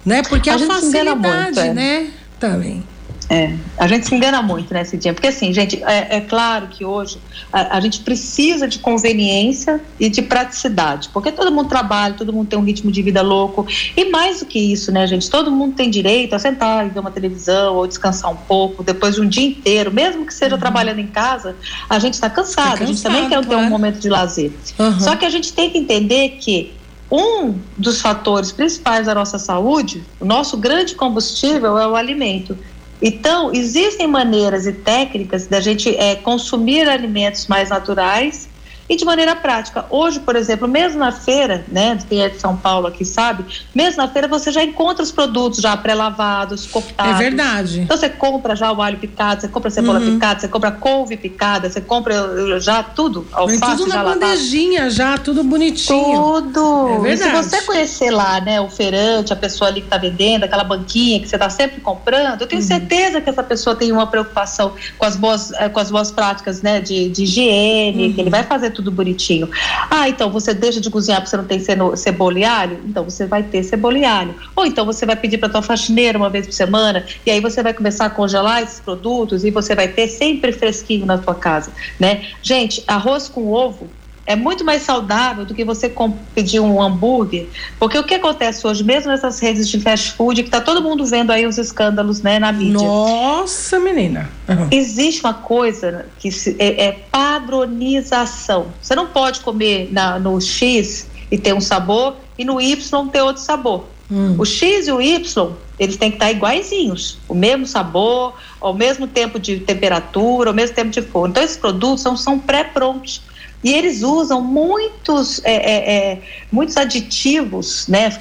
Né? 0.04 0.22
Porque 0.22 0.48
a, 0.48 0.54
a 0.54 0.58
facilidade, 0.58 1.44
muito, 1.44 1.60
é. 1.60 1.74
né? 1.74 2.10
Também. 2.38 2.84
É, 3.28 3.56
a 3.76 3.88
gente 3.88 4.06
se 4.06 4.14
engana 4.14 4.40
muito 4.40 4.72
nesse 4.72 4.94
né, 4.94 5.02
dia, 5.02 5.12
porque 5.12 5.26
assim, 5.26 5.52
gente, 5.52 5.82
é, 5.82 6.16
é 6.16 6.20
claro 6.20 6.68
que 6.68 6.84
hoje 6.84 7.18
a, 7.52 7.76
a, 7.76 7.80
gente 7.80 8.00
precisa 8.00 8.68
de 8.68 8.78
conveniência 8.78 9.80
e 9.98 10.08
de 10.08 10.22
praticidade, 10.22 11.08
porque 11.12 11.32
todo 11.32 11.50
mundo 11.50 11.68
trabalha, 11.68 12.14
todo 12.14 12.32
mundo 12.32 12.46
tem 12.46 12.56
um 12.56 12.62
ritmo 12.62 12.90
de 12.90 13.02
vida 13.02 13.22
louco, 13.22 13.66
e 13.96 14.10
mais 14.10 14.40
do 14.40 14.46
que 14.46 14.60
isso, 14.60 14.92
né, 14.92 15.04
gente, 15.08 15.28
todo 15.28 15.50
mundo 15.50 15.74
tem 15.74 15.90
direito 15.90 16.34
a 16.34 16.38
sentar 16.38 16.86
e 16.86 16.90
ver 16.90 17.00
uma 17.00 17.10
televisão 17.10 17.74
ou 17.74 17.86
descansar 17.88 18.30
um 18.30 18.36
pouco 18.36 18.84
depois 18.84 19.16
de 19.16 19.20
um 19.20 19.28
dia 19.28 19.46
inteiro, 19.46 19.92
mesmo 19.92 20.24
que 20.24 20.32
seja 20.32 20.54
uhum. 20.54 20.60
trabalhando 20.60 21.00
em 21.00 21.08
casa, 21.08 21.56
a 21.90 21.98
gente 21.98 22.14
está 22.14 22.30
cansado, 22.30 22.64
cansado, 22.64 22.82
a 22.84 22.86
gente 22.86 23.02
também 23.02 23.28
quer 23.28 23.44
ter 23.44 23.56
um 23.56 23.68
momento 23.68 23.98
de 23.98 24.08
lazer. 24.08 24.52
Uhum. 24.78 25.00
Só 25.00 25.16
que 25.16 25.24
a 25.24 25.30
gente 25.30 25.52
tem 25.52 25.68
que 25.68 25.78
entender 25.78 26.36
que 26.40 26.72
um 27.10 27.54
dos 27.76 28.00
fatores 28.00 28.52
principais 28.52 29.06
da 29.06 29.14
nossa 29.14 29.38
saúde, 29.38 30.04
o 30.20 30.24
nosso 30.24 30.56
grande 30.56 30.94
combustível 30.94 31.78
é 31.78 31.86
o 31.86 31.94
alimento. 31.94 32.56
Então, 33.00 33.52
existem 33.52 34.06
maneiras 34.06 34.66
e 34.66 34.72
técnicas 34.72 35.46
da 35.46 35.60
gente 35.60 35.94
é, 35.96 36.16
consumir 36.16 36.88
alimentos 36.88 37.46
mais 37.46 37.68
naturais 37.68 38.48
e 38.88 38.96
de 38.96 39.04
maneira 39.04 39.34
prática. 39.34 39.84
Hoje, 39.90 40.20
por 40.20 40.36
exemplo, 40.36 40.68
mesmo 40.68 40.98
na 40.98 41.12
feira, 41.12 41.64
né, 41.68 41.98
quem 42.08 42.22
é 42.22 42.28
de 42.28 42.40
São 42.40 42.56
Paulo 42.56 42.86
aqui 42.86 43.04
sabe, 43.04 43.44
mesmo 43.74 43.98
na 43.98 44.08
feira 44.08 44.28
você 44.28 44.52
já 44.52 44.62
encontra 44.62 45.02
os 45.02 45.10
produtos 45.10 45.60
já 45.60 45.76
pré-lavados, 45.76 46.66
cortados. 46.66 47.14
É 47.14 47.18
verdade. 47.18 47.80
Então 47.80 47.96
você 47.96 48.08
compra 48.08 48.54
já 48.54 48.72
o 48.72 48.80
alho 48.80 48.98
picado, 48.98 49.40
você 49.40 49.48
compra 49.48 49.68
a 49.68 49.70
cebola 49.70 50.00
uhum. 50.00 50.14
picada, 50.14 50.40
você 50.40 50.48
compra 50.48 50.70
couve 50.70 51.16
picada, 51.16 51.68
você 51.68 51.80
compra 51.80 52.60
já 52.60 52.82
tudo, 52.82 53.26
alface 53.32 53.60
Vem 53.60 53.76
tudo 53.76 53.88
na 53.88 54.04
bandejinha 54.04 54.90
já, 54.90 55.18
tudo 55.18 55.42
bonitinho. 55.42 56.42
Tudo. 56.42 56.88
É 56.88 56.98
verdade. 57.00 57.36
E 57.36 57.42
se 57.42 57.50
você 57.50 57.62
conhecer 57.62 58.10
lá, 58.10 58.40
né, 58.40 58.60
o 58.60 58.68
feirante, 58.68 59.32
a 59.32 59.36
pessoa 59.36 59.68
ali 59.68 59.80
que 59.80 59.86
está 59.86 59.98
vendendo, 59.98 60.44
aquela 60.44 60.64
banquinha 60.64 61.20
que 61.20 61.28
você 61.28 61.36
está 61.36 61.50
sempre 61.50 61.80
comprando, 61.80 62.40
eu 62.40 62.46
tenho 62.46 62.62
uhum. 62.62 62.68
certeza 62.68 63.20
que 63.20 63.28
essa 63.28 63.42
pessoa 63.42 63.74
tem 63.74 63.90
uma 63.90 64.06
preocupação 64.06 64.74
com 64.96 65.04
as 65.04 65.16
boas, 65.16 65.52
eh, 65.52 65.68
com 65.68 65.80
as 65.80 65.90
boas 65.90 66.10
práticas, 66.10 66.62
né, 66.62 66.80
de, 66.80 67.08
de 67.08 67.24
higiene, 67.24 68.06
uhum. 68.06 68.12
que 68.12 68.20
ele 68.20 68.30
vai 68.30 68.42
fazer 68.44 68.70
tudo 68.76 68.92
bonitinho. 68.92 69.48
Ah, 69.90 70.08
então 70.08 70.30
você 70.30 70.54
deixa 70.54 70.80
de 70.80 70.90
cozinhar 70.90 71.20
porque 71.20 71.30
você 71.30 71.36
não 71.36 71.44
tem 71.44 71.60
cebola 71.96 72.38
e 72.38 72.44
alho? 72.44 72.80
Então 72.86 73.04
você 73.04 73.26
vai 73.26 73.42
ter 73.42 73.62
cebola 73.62 73.98
e 73.98 74.04
alho. 74.04 74.34
Ou 74.54 74.66
então 74.66 74.84
você 74.84 75.04
vai 75.04 75.16
pedir 75.16 75.38
para 75.38 75.48
tua 75.48 75.62
faxineira 75.62 76.18
uma 76.18 76.30
vez 76.30 76.46
por 76.46 76.52
semana 76.52 77.04
e 77.24 77.30
aí 77.30 77.40
você 77.40 77.62
vai 77.62 77.72
começar 77.72 78.06
a 78.06 78.10
congelar 78.10 78.62
esses 78.62 78.80
produtos 78.80 79.44
e 79.44 79.50
você 79.50 79.74
vai 79.74 79.88
ter 79.88 80.08
sempre 80.08 80.52
fresquinho 80.52 81.06
na 81.06 81.18
tua 81.18 81.34
casa, 81.34 81.72
né? 81.98 82.26
Gente, 82.42 82.84
arroz 82.86 83.28
com 83.28 83.48
ovo 83.48 83.90
é 84.26 84.34
muito 84.34 84.64
mais 84.64 84.82
saudável 84.82 85.44
do 85.44 85.54
que 85.54 85.64
você 85.64 85.92
pedir 86.34 86.58
um 86.58 86.82
hambúrguer, 86.82 87.48
porque 87.78 87.96
o 87.96 88.02
que 88.02 88.14
acontece 88.14 88.66
hoje, 88.66 88.82
mesmo 88.82 89.10
nessas 89.10 89.38
redes 89.38 89.68
de 89.68 89.80
fast 89.80 90.12
food, 90.12 90.42
que 90.42 90.48
está 90.48 90.60
todo 90.60 90.82
mundo 90.82 91.06
vendo 91.06 91.30
aí 91.30 91.46
os 91.46 91.56
escândalos, 91.56 92.20
né, 92.20 92.38
na 92.38 92.50
mídia. 92.50 92.86
Nossa, 92.86 93.78
menina. 93.78 94.28
Uhum. 94.48 94.68
Existe 94.70 95.20
uma 95.20 95.34
coisa 95.34 96.06
que 96.18 96.32
se, 96.32 96.56
é, 96.58 96.86
é, 96.86 96.92
padronização. 97.10 98.66
Você 98.82 98.94
não 98.96 99.06
pode 99.06 99.40
comer 99.40 99.88
na, 99.92 100.18
no 100.18 100.40
X 100.40 101.08
e 101.30 101.38
ter 101.38 101.54
um 101.54 101.60
sabor 101.60 102.16
e 102.36 102.44
no 102.44 102.60
Y 102.60 103.08
ter 103.08 103.22
outro 103.22 103.42
sabor. 103.42 103.86
Hum. 104.10 104.36
O 104.38 104.44
X 104.44 104.86
e 104.86 104.92
o 104.92 105.00
Y, 105.00 105.52
eles 105.78 105.96
têm 105.96 106.10
que 106.10 106.16
estar 106.16 106.30
iguaizinhos, 106.30 107.18
o 107.28 107.34
mesmo 107.34 107.66
sabor, 107.66 108.34
ao 108.60 108.72
mesmo 108.72 109.06
tempo 109.06 109.38
de 109.38 109.60
temperatura, 109.60 110.50
ao 110.50 110.54
mesmo 110.54 110.74
tempo 110.74 110.90
de 110.90 111.02
forno. 111.02 111.30
Então, 111.30 111.42
esses 111.42 111.56
produtos 111.56 112.02
são, 112.02 112.16
são 112.16 112.38
pré-prontos. 112.38 113.22
E 113.64 113.72
eles 113.72 114.02
usam 114.02 114.40
muitos, 114.40 115.42
é, 115.44 115.54
é, 115.54 115.94
é, 116.12 116.22
muitos 116.52 116.76
aditivos, 116.76 117.88
né? 117.88 118.16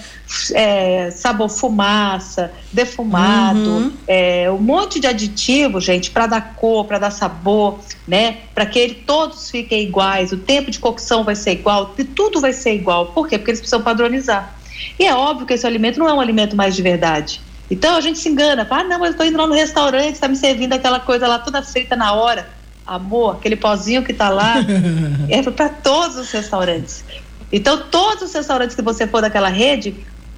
É, 0.53 1.11
sabor 1.11 1.49
fumaça, 1.49 2.51
defumado, 2.73 3.59
uhum. 3.59 3.93
é, 4.07 4.49
um 4.49 4.57
monte 4.57 4.99
de 4.99 5.05
aditivos, 5.05 5.83
gente, 5.83 6.09
para 6.09 6.25
dar 6.25 6.55
cor, 6.55 6.85
para 6.85 6.97
dar 6.97 7.11
sabor, 7.11 7.79
né? 8.07 8.37
Para 8.55 8.65
que 8.65 8.79
ele, 8.79 8.95
todos 8.95 9.51
fiquem 9.51 9.83
iguais, 9.83 10.31
o 10.31 10.37
tempo 10.37 10.71
de 10.71 10.79
cocção 10.79 11.23
vai 11.23 11.35
ser 11.35 11.51
igual, 11.51 11.93
tudo 12.15 12.41
vai 12.41 12.53
ser 12.53 12.73
igual. 12.73 13.07
Por 13.07 13.27
quê? 13.27 13.37
Porque 13.37 13.51
eles 13.51 13.59
precisam 13.59 13.83
padronizar. 13.83 14.55
E 14.97 15.05
é 15.05 15.13
óbvio 15.13 15.45
que 15.45 15.53
esse 15.53 15.67
alimento 15.67 15.99
não 15.99 16.09
é 16.09 16.13
um 16.13 16.19
alimento 16.19 16.55
mais 16.55 16.75
de 16.75 16.81
verdade. 16.81 17.39
Então 17.69 17.95
a 17.95 18.01
gente 18.01 18.17
se 18.17 18.29
engana, 18.29 18.65
fala, 18.65 18.81
ah, 18.81 18.83
não, 18.85 18.99
mas 18.99 19.09
eu 19.09 19.11
estou 19.11 19.25
indo 19.25 19.37
lá 19.37 19.45
no 19.45 19.53
restaurante, 19.53 20.13
está 20.13 20.27
me 20.27 20.35
servindo 20.35 20.73
aquela 20.73 20.99
coisa 20.99 21.27
lá 21.27 21.37
toda 21.39 21.61
feita 21.61 21.95
na 21.95 22.13
hora 22.13 22.54
amor, 22.85 23.35
aquele 23.35 23.55
pozinho 23.55 24.03
que 24.03 24.11
está 24.11 24.29
lá, 24.29 24.55
é 25.29 25.41
para 25.41 25.69
todos 25.69 26.17
os 26.17 26.31
restaurantes. 26.31 27.03
Então, 27.51 27.83
todos 27.89 28.23
os 28.23 28.33
restaurantes 28.33 28.75
que 28.75 28.81
você 28.81 29.07
for 29.07 29.21
daquela 29.21 29.49
rede, 29.49 29.95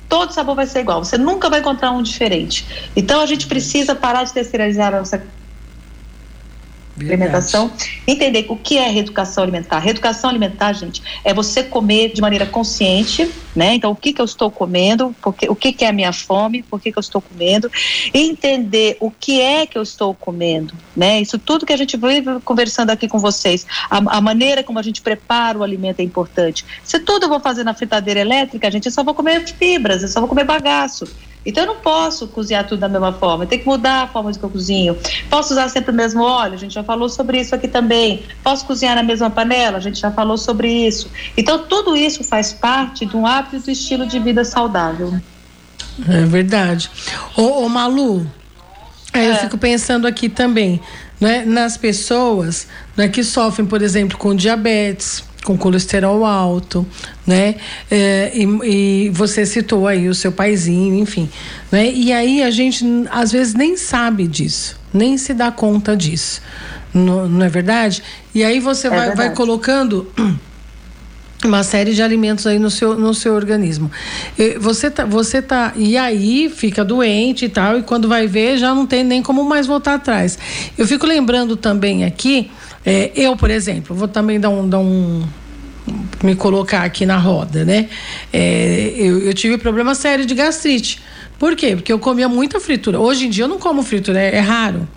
todo 0.08 0.34
sabor 0.34 0.56
vai 0.56 0.68
ser 0.68 0.80
igual. 0.80 1.04
Você 1.04 1.18
nunca 1.18 1.50
vai 1.50 1.60
encontrar 1.60 1.92
um 1.92 2.02
diferente. 2.02 2.90
Então, 2.96 3.22
a 3.22 3.26
gente 3.26 3.48
precisa 3.48 3.96
parar 3.96 4.24
de 4.24 4.34
terceirizar 4.34 4.94
a 4.94 5.00
nossa. 5.00 5.24
Alimentação, 7.00 7.72
entender 8.08 8.46
o 8.50 8.56
que 8.56 8.78
é 8.78 8.90
reeducação 8.90 9.44
alimentar. 9.44 9.80
Reeducação 9.80 10.30
alimentar, 10.30 10.74
gente, 10.74 11.02
é 11.24 11.34
você 11.34 11.64
comer 11.64 12.12
de 12.14 12.22
maneira 12.22 12.46
consciente, 12.46 13.30
né? 13.56 13.74
Então, 13.76 13.92
o 13.92 13.96
que 13.96 14.14
que 14.14 14.22
eu 14.22 14.26
estou 14.26 14.50
comendo, 14.50 15.16
porque, 15.22 15.50
o 15.50 15.56
que 15.56 15.72
que 15.72 15.86
é 15.86 15.90
a 15.90 15.94
minha 15.94 16.12
fome, 16.12 16.64
por 16.64 16.82
que 16.82 16.92
que 16.92 16.98
eu 16.98 17.02
estou 17.02 17.22
comendo, 17.22 17.72
entender 18.14 18.98
o 19.00 19.12
que 19.12 19.42
é 19.42 19.66
que 19.66 19.78
eu 19.78 19.84
estou 19.84 20.14
comendo, 20.14 20.74
né? 20.96 21.22
Isso 21.22 21.38
tudo 21.38 21.66
que 21.66 21.74
a 21.74 21.78
gente 21.78 21.98
vive 21.98 22.40
conversando 22.44 22.90
aqui 22.90 23.08
com 23.08 23.20
vocês, 23.20 23.66
a, 23.90 23.98
a 24.18 24.22
maneira 24.22 24.64
como 24.64 24.80
a 24.80 24.84
gente 24.84 25.02
prepara 25.02 25.58
o 25.58 25.64
alimento 25.64 26.00
é 26.00 26.04
importante. 26.04 26.66
Se 26.84 27.00
tudo 27.00 27.24
eu 27.24 27.30
vou 27.30 27.40
fazer 27.40 27.64
na 27.64 27.74
fritadeira 27.74 28.20
elétrica, 28.20 28.70
gente, 28.72 28.88
eu 28.88 28.92
só 28.92 29.04
vou 29.04 29.14
comer 29.14 29.46
fibras, 29.46 30.02
eu 30.02 30.08
só 30.08 30.20
vou 30.20 30.30
comer 30.30 30.44
bagaço. 30.44 31.08
Então 31.48 31.64
eu 31.64 31.68
não 31.68 31.78
posso 31.78 32.28
cozinhar 32.28 32.68
tudo 32.68 32.80
da 32.80 32.90
mesma 32.90 33.14
forma, 33.14 33.46
tem 33.46 33.58
que 33.58 33.66
mudar 33.66 34.04
a 34.04 34.08
forma 34.08 34.34
de 34.34 34.38
que 34.38 34.44
eu 34.44 34.50
cozinho. 34.50 34.98
Posso 35.30 35.54
usar 35.54 35.70
sempre 35.70 35.92
o 35.92 35.94
mesmo 35.94 36.22
óleo, 36.22 36.56
a 36.56 36.58
gente 36.58 36.74
já 36.74 36.84
falou 36.84 37.08
sobre 37.08 37.40
isso 37.40 37.56
aqui 37.56 37.70
também. 37.70 38.24
Posso 38.44 38.66
cozinhar 38.66 38.98
na 38.98 39.02
mesma 39.02 39.30
panela, 39.30 39.78
a 39.78 39.80
gente 39.80 39.98
já 39.98 40.12
falou 40.12 40.38
sobre 40.38 40.70
isso. 40.70 41.10
Então 41.38 41.60
tudo 41.60 41.96
isso 41.96 42.22
faz 42.22 42.52
parte 42.52 43.06
de 43.06 43.16
um 43.16 43.26
hábito 43.26 43.60
do 43.62 43.72
estilo 43.72 44.06
de 44.06 44.20
vida 44.20 44.44
saudável. 44.44 45.14
É 46.10 46.26
verdade. 46.26 46.92
Ô, 47.38 47.64
ô 47.64 47.70
Malu, 47.70 48.30
é. 49.14 49.32
eu 49.32 49.36
fico 49.38 49.58
pensando 49.58 50.06
aqui 50.06 50.28
também, 50.28 50.82
né, 51.18 51.46
nas 51.46 51.78
pessoas 51.78 52.68
né, 52.98 53.08
que 53.08 53.24
sofrem, 53.24 53.66
por 53.66 53.82
exemplo, 53.82 54.18
com 54.18 54.36
diabetes, 54.36 55.24
com 55.48 55.58
colesterol 55.58 56.26
alto, 56.26 56.86
né? 57.26 57.56
É, 57.90 58.34
e, 58.36 59.06
e, 59.06 59.10
você 59.12 59.46
citou 59.46 59.88
aí 59.88 60.10
o 60.10 60.14
seu 60.14 60.30
paizinho, 60.30 60.94
enfim, 60.96 61.30
né? 61.72 61.90
E 61.90 62.12
aí 62.12 62.44
a 62.44 62.52
gente 62.52 62.84
às 63.10 63.32
vezes 63.32 63.54
nem 63.54 63.78
sabe 63.78 64.28
disso, 64.28 64.78
nem 64.94 65.18
se 65.18 65.34
dá 65.34 65.50
conta 65.50 65.96
disso, 65.96 66.42
não, 66.94 67.30
não 67.30 67.46
é 67.46 67.48
verdade? 67.48 68.04
E 68.36 68.44
aí 68.44 68.60
você 68.60 68.88
é 68.88 68.90
vai, 68.90 69.16
vai 69.16 69.34
colocando 69.34 70.12
uma 71.46 71.64
série 71.64 71.94
de 71.94 72.04
alimentos 72.04 72.46
aí 72.46 72.60
no 72.60 72.70
seu, 72.70 73.00
no 73.00 73.14
seu 73.14 73.34
organismo. 73.34 73.90
Você 74.60 74.92
tá, 74.92 75.06
você 75.06 75.42
tá, 75.42 75.72
e 75.78 75.96
aí 75.96 76.50
fica 76.54 76.84
doente 76.84 77.46
e 77.46 77.50
tal, 77.50 77.80
e 77.80 77.84
quando 77.84 78.10
vai 78.10 78.28
ver 78.28 78.58
já 78.58 78.76
não 78.76 78.86
tem 78.86 79.02
nem 79.02 79.24
como 79.24 79.46
mais 79.46 79.66
voltar 79.66 79.94
atrás. 79.94 80.38
Eu 80.78 80.86
fico 80.86 81.06
lembrando 81.06 81.56
também 81.56 82.04
aqui 82.04 82.52
é, 82.90 83.12
eu, 83.14 83.36
por 83.36 83.52
exemplo, 83.52 83.94
vou 83.94 84.08
também 84.08 84.40
dar 84.40 84.50
um, 84.50 84.70
dar 84.70 84.80
um 84.80 85.22
me 86.24 86.36
colocar 86.36 86.84
aqui 86.84 87.06
na 87.06 87.18
roda, 87.18 87.66
né? 87.66 87.90
É, 88.32 88.94
eu, 88.96 89.20
eu, 89.20 89.34
tive 89.34 89.58
problema 89.58 89.94
sério 89.94 90.26
de 90.26 90.34
gastrite. 90.34 91.02
Por 91.38 91.54
quê? 91.58 91.76
Porque 91.76 91.92
eu 91.92 92.00
comia 92.00 92.30
muita 92.30 92.62
fritura. 92.62 92.98
Hoje 92.98 93.28
em 93.28 93.30
dia 93.30 93.44
eu 93.44 93.50
não 93.50 93.60
como 93.60 93.84
fritura, 93.84 94.22
é, 94.22 94.38
é 94.38 94.40
raro. 94.40 94.88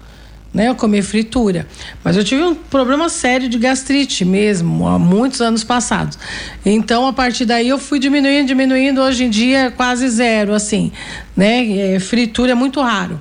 Né, 0.53 0.69
eu 0.69 0.75
comer 0.75 1.03
fritura, 1.03 1.65
mas 2.03 2.17
eu 2.17 2.25
tive 2.25 2.43
um 2.43 2.57
problema 2.57 3.09
sério 3.09 3.49
de 3.49 3.57
gastrite 3.57 4.25
mesmo 4.25 4.89
há 4.89 4.99
muitos 4.99 5.41
anos 5.41 5.63
passados. 5.63 6.19
Então 6.67 7.07
a 7.07 7.13
partir 7.13 7.45
daí 7.45 7.69
eu 7.69 7.79
fui 7.79 8.01
diminuindo, 8.01 8.49
diminuindo. 8.49 9.01
Hoje 9.01 9.25
em 9.25 9.31
dia 9.31 9.59
é 9.67 9.71
quase 9.71 10.09
zero, 10.09 10.53
assim, 10.53 10.91
né? 11.37 11.95
É, 11.95 12.01
fritura 12.01 12.51
é 12.51 12.55
muito 12.57 12.81
raro, 12.81 13.21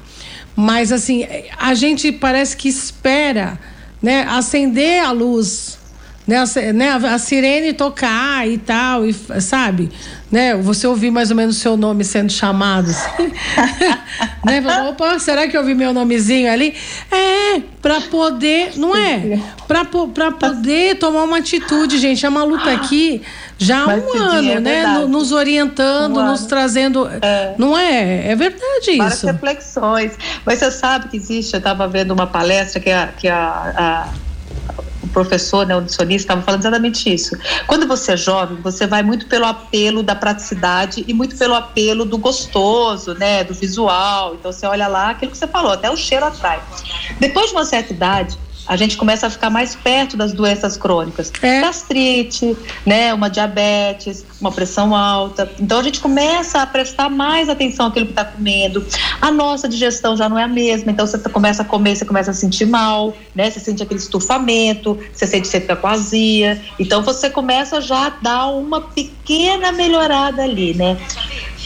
mas 0.55 0.91
assim 0.91 1.27
a 1.55 1.75
gente 1.75 2.11
parece 2.11 2.57
que 2.57 2.67
espera 2.67 3.59
né, 4.01 4.25
acender 4.29 5.03
a 5.03 5.11
luz 5.11 5.79
né, 6.29 6.37
a, 6.37 6.73
né, 6.73 6.91
a 6.91 7.17
sirene 7.17 7.73
tocar 7.73 8.47
e 8.47 8.59
tal, 8.59 9.03
e, 9.03 9.13
sabe? 9.41 9.89
Né, 10.31 10.55
você 10.55 10.85
ouvir 10.85 11.09
mais 11.09 11.31
ou 11.31 11.35
menos 11.35 11.57
o 11.57 11.59
seu 11.59 11.75
nome 11.75 12.03
sendo 12.03 12.31
chamado. 12.31 12.91
Assim. 12.91 13.31
né, 14.45 14.63
opa, 14.87 15.17
será 15.17 15.47
que 15.47 15.57
eu 15.57 15.61
ouvi 15.61 15.73
meu 15.73 15.91
nomezinho 15.91 16.51
ali? 16.51 16.75
É, 17.11 17.59
para 17.81 17.99
poder, 18.01 18.73
não 18.77 18.95
é? 18.95 19.39
Para 19.67 19.85
poder 20.31 20.99
tomar 20.99 21.23
uma 21.23 21.37
atitude, 21.37 21.97
gente. 21.97 22.25
A 22.27 22.29
Malu 22.29 22.59
tá 22.59 22.73
aqui 22.73 23.23
já 23.57 23.83
há 23.83 23.87
um 23.87 24.17
ano, 24.17 24.51
é 24.51 24.59
né? 24.59 24.85
Nos 25.07 25.31
orientando, 25.31 26.19
um 26.19 26.25
nos 26.25 26.45
trazendo. 26.45 27.09
É. 27.21 27.55
Não 27.57 27.77
é? 27.77 28.31
É 28.31 28.35
verdade 28.35 28.97
Várias 28.97 29.15
isso. 29.15 29.25
Várias 29.25 29.41
reflexões. 29.41 30.11
Mas 30.45 30.59
você 30.59 30.71
sabe 30.71 31.09
que 31.09 31.17
existe, 31.17 31.53
eu 31.53 31.57
estava 31.57 31.87
vendo 31.87 32.11
uma 32.11 32.27
palestra 32.27 32.79
que 32.79 32.89
a, 32.89 33.07
que 33.07 33.27
a, 33.27 33.73
a 33.77 34.28
professor, 35.09 35.65
né, 35.65 35.75
o 35.75 35.81
nutricionista, 35.81 36.25
estava 36.25 36.41
falando 36.41 36.61
exatamente 36.61 37.13
isso. 37.13 37.37
Quando 37.67 37.87
você 37.87 38.13
é 38.13 38.17
jovem, 38.17 38.57
você 38.61 38.87
vai 38.87 39.03
muito 39.03 39.27
pelo 39.27 39.45
apelo 39.45 40.03
da 40.03 40.15
praticidade 40.15 41.03
e 41.07 41.13
muito 41.13 41.35
pelo 41.37 41.55
apelo 41.55 42.05
do 42.05 42.17
gostoso, 42.17 43.13
né, 43.13 43.43
do 43.43 43.53
visual. 43.53 44.35
Então 44.35 44.51
você 44.51 44.65
olha 44.65 44.87
lá, 44.87 45.11
aquilo 45.11 45.31
que 45.31 45.37
você 45.37 45.47
falou, 45.47 45.71
até 45.71 45.89
o 45.89 45.95
cheiro 45.97 46.25
atrai. 46.25 46.61
Depois 47.19 47.47
de 47.47 47.53
uma 47.53 47.65
certa 47.65 47.93
idade, 47.93 48.37
a 48.69 48.75
gente 48.75 48.95
começa 48.95 49.25
a 49.25 49.29
ficar 49.31 49.49
mais 49.49 49.73
perto 49.73 50.15
das 50.15 50.31
doenças 50.31 50.77
crônicas. 50.77 51.33
É. 51.41 51.61
Gastrite, 51.61 52.55
né, 52.85 53.11
uma 53.11 53.27
diabetes, 53.27 54.23
uma 54.39 54.51
pressão 54.51 54.95
alta. 54.95 55.51
Então 55.59 55.79
a 55.79 55.83
gente 55.83 55.99
começa 55.99 56.61
a 56.61 56.67
prestar 56.67 57.09
mais 57.09 57.49
atenção 57.49 57.87
àquilo 57.87 58.05
que 58.05 58.11
está 58.11 58.23
comendo. 58.23 58.85
A 59.19 59.31
nossa 59.31 59.67
digestão 59.67 60.15
já 60.15 60.29
não 60.29 60.37
é 60.37 60.43
a 60.43 60.47
mesma, 60.47 60.91
então 60.91 61.07
você 61.07 61.17
começa 61.17 61.63
a 61.63 61.65
comer, 61.65 61.95
você 61.95 62.05
começa 62.05 62.29
a 62.29 62.33
sentir 62.33 62.67
mal, 62.67 63.17
né? 63.33 63.49
Você 63.49 63.59
sente 63.59 63.81
aquele 63.81 63.99
estufamento, 63.99 64.99
você 65.11 65.25
sente 65.25 65.41
que 65.41 65.47
você 65.47 65.61
fica 65.61 65.75
com 65.75 65.87
azia. 65.87 66.61
Então 66.77 67.01
você 67.01 67.27
começa 67.27 67.81
já 67.81 68.05
a 68.05 68.09
dar 68.21 68.47
uma 68.49 68.81
pequena 68.81 69.71
melhorada 69.71 70.43
ali, 70.43 70.75
né? 70.75 70.95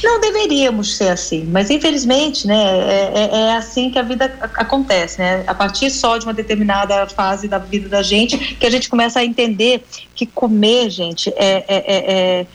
Não 0.04 0.20
deveríamos 0.20 0.98
ser 0.98 1.10
assim, 1.10 1.46
mas 1.46 1.70
infelizmente, 1.70 2.46
né, 2.46 2.56
é, 2.56 3.12
é, 3.16 3.40
é, 3.40 3.56
assim 3.56 3.90
que 3.90 3.98
a 3.98 4.02
vida 4.02 4.26
acontece, 4.56 5.20
né? 5.20 5.44
A 5.48 5.56
partir 5.56 5.90
só 5.90 6.18
de 6.18 6.26
uma 6.26 6.34
determinada 6.34 7.08
fase 7.08 7.48
da 7.48 7.58
vida 7.58 7.88
da 7.88 8.04
gente 8.04 8.38
que 8.56 8.66
a 8.66 8.70
gente 8.70 8.90
começa 8.90 9.20
a 9.20 9.26
entender 9.26 9.86
que 10.14 10.26
comer, 10.26 10.90
gente, 10.90 11.30
é, 11.38 11.64
é, 11.66 11.66
é, 11.68 12.14
é, 12.42 12.48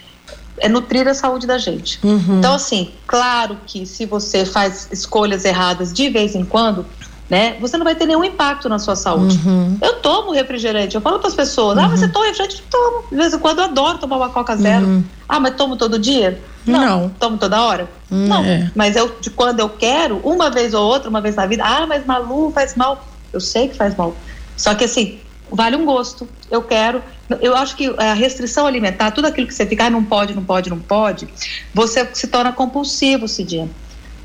é 0.58 0.68
nutrir 0.68 1.08
a 1.08 1.14
saúde 1.14 1.46
da 1.46 1.56
gente. 1.56 1.98
Uhum. 2.04 2.38
Então, 2.38 2.54
assim, 2.54 2.90
claro 3.06 3.56
que 3.66 3.86
se 3.86 4.04
você 4.04 4.44
faz 4.44 4.88
escolhas 4.92 5.44
erradas 5.44 5.92
de 5.92 6.10
vez 6.10 6.34
em 6.34 6.44
quando, 6.44 6.84
né? 7.28 7.56
Você 7.60 7.76
não 7.76 7.84
vai 7.84 7.94
ter 7.94 8.06
nenhum 8.06 8.24
impacto 8.24 8.68
na 8.68 8.78
sua 8.78 8.96
saúde. 8.96 9.38
Uhum. 9.44 9.76
Eu 9.82 10.00
tomo 10.00 10.32
refrigerante, 10.32 10.94
eu 10.94 11.00
falo 11.00 11.18
para 11.18 11.28
as 11.28 11.34
pessoas, 11.34 11.76
uhum. 11.76 11.84
ah, 11.84 11.88
você 11.88 12.08
toma 12.08 12.26
refrigerante? 12.26 12.62
Eu 12.62 12.70
tomo. 12.70 13.08
De 13.10 13.16
vez 13.16 13.34
em 13.34 13.38
quando 13.38 13.58
eu 13.58 13.64
adoro 13.64 13.98
tomar 13.98 14.16
uma 14.16 14.30
Coca 14.30 14.56
Zero. 14.56 14.86
Uhum. 14.86 15.04
Ah, 15.28 15.38
mas 15.38 15.54
tomo 15.54 15.76
todo 15.76 15.98
dia? 15.98 16.40
Não. 16.66 16.80
não. 16.80 17.08
Tomo 17.10 17.36
toda 17.36 17.62
hora? 17.62 17.88
Hum, 18.10 18.26
não. 18.26 18.44
É. 18.44 18.70
Mas 18.74 18.96
eu, 18.96 19.16
de 19.20 19.30
quando 19.30 19.60
eu 19.60 19.68
quero, 19.68 20.20
uma 20.24 20.50
vez 20.50 20.74
ou 20.74 20.86
outra, 20.86 21.08
uma 21.08 21.20
vez 21.20 21.36
na 21.36 21.46
vida, 21.46 21.64
ah, 21.64 21.86
mas 21.86 22.04
Malu 22.06 22.50
faz 22.50 22.74
mal. 22.74 23.04
Eu 23.32 23.40
sei 23.40 23.68
que 23.68 23.76
faz 23.76 23.94
mal. 23.94 24.16
Só 24.56 24.74
que 24.74 24.84
assim, 24.84 25.18
vale 25.50 25.76
um 25.76 25.84
gosto. 25.84 26.28
Eu 26.50 26.62
quero. 26.62 27.02
Eu 27.42 27.54
acho 27.54 27.76
que 27.76 27.94
a 27.98 28.14
restrição 28.14 28.66
alimentar, 28.66 29.10
tudo 29.10 29.26
aquilo 29.26 29.46
que 29.46 29.54
você 29.54 29.66
fica, 29.66 29.84
ah, 29.84 29.90
não 29.90 30.02
pode, 30.02 30.34
não 30.34 30.44
pode, 30.44 30.70
não 30.70 30.78
pode, 30.78 31.28
você 31.74 32.08
se 32.14 32.26
torna 32.26 32.52
compulsivo, 32.52 33.28
Cidinha. 33.28 33.68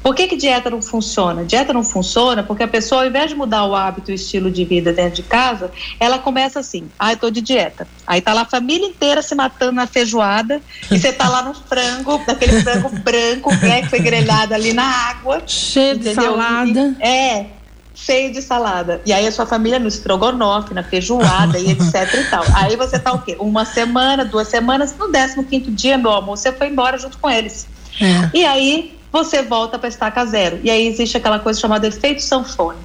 Por 0.04 0.14
que, 0.14 0.28
que 0.28 0.36
dieta 0.36 0.70
não 0.70 0.82
funciona? 0.82 1.46
Dieta 1.46 1.72
não 1.72 1.84
funciona 1.84 2.44
porque 2.44 2.62
a 2.62 2.68
pessoa, 2.68 3.04
ao 3.04 3.08
invés 3.08 3.30
de 3.30 3.36
mudar 3.36 3.66
o 3.66 3.74
hábito 3.74 4.12
e 4.12 4.14
o 4.14 4.16
estilo 4.16 4.52
de 4.52 4.66
vida 4.66 4.92
dentro 4.92 5.16
de 5.16 5.24
casa, 5.24 5.72
ela 5.98 6.20
começa 6.20 6.60
assim: 6.60 6.90
ah, 7.00 7.14
eu 7.14 7.18
tô 7.18 7.32
de 7.32 7.40
dieta. 7.42 7.88
Aí 8.06 8.20
tá 8.20 8.34
lá 8.34 8.42
a 8.42 8.46
família 8.46 8.86
inteira 8.86 9.22
se 9.22 9.34
matando 9.34 9.72
na 9.72 9.88
feijoada 9.88 10.62
e 10.92 11.00
você 11.00 11.14
tá 11.14 11.30
lá 11.30 11.42
no 11.42 11.54
frango, 11.54 12.22
naquele 12.28 12.62
frango 12.62 12.90
branco, 13.00 13.56
né, 13.56 13.84
que 13.84 13.90
foi 13.90 14.00
grelhado 14.00 14.54
ali 14.54 14.74
na 14.74 14.84
água. 14.84 15.42
Cheio 15.48 15.96
entendeu? 15.96 16.14
de 16.14 16.22
salada. 16.22 16.96
E, 17.00 17.04
é, 17.04 17.48
cheio 17.96 18.34
de 18.34 18.42
salada. 18.42 19.02
E 19.06 19.14
aí 19.14 19.26
a 19.26 19.32
sua 19.32 19.46
família 19.46 19.80
no 19.80 19.88
estrogonofe, 19.88 20.74
na 20.74 20.84
feijoada 20.84 21.58
e 21.58 21.72
etc 21.72 21.94
e 22.14 22.30
tal. 22.30 22.44
Aí 22.56 22.76
você 22.76 23.00
tá 23.00 23.14
o 23.14 23.22
quê? 23.22 23.38
Uma 23.40 23.64
semana, 23.64 24.26
duas 24.26 24.50
semanas, 24.50 24.94
no 24.98 25.10
15 25.10 25.44
quinto 25.46 25.72
dia, 25.72 25.98
meu 25.98 26.12
amor, 26.12 26.38
você 26.38 26.52
foi 26.52 26.68
embora 26.68 26.98
junto 26.98 27.18
com 27.20 27.30
eles. 27.30 27.68
É. 28.02 28.38
E 28.38 28.46
aí 28.46 28.98
você 29.14 29.44
volta 29.44 29.78
para 29.78 29.88
estaca 29.88 30.26
zero. 30.26 30.60
E 30.64 30.72
aí 30.72 30.88
existe 30.88 31.16
aquela 31.16 31.38
coisa 31.38 31.60
chamada 31.60 31.88
efeito 31.88 32.24
sanfone. 32.24 32.80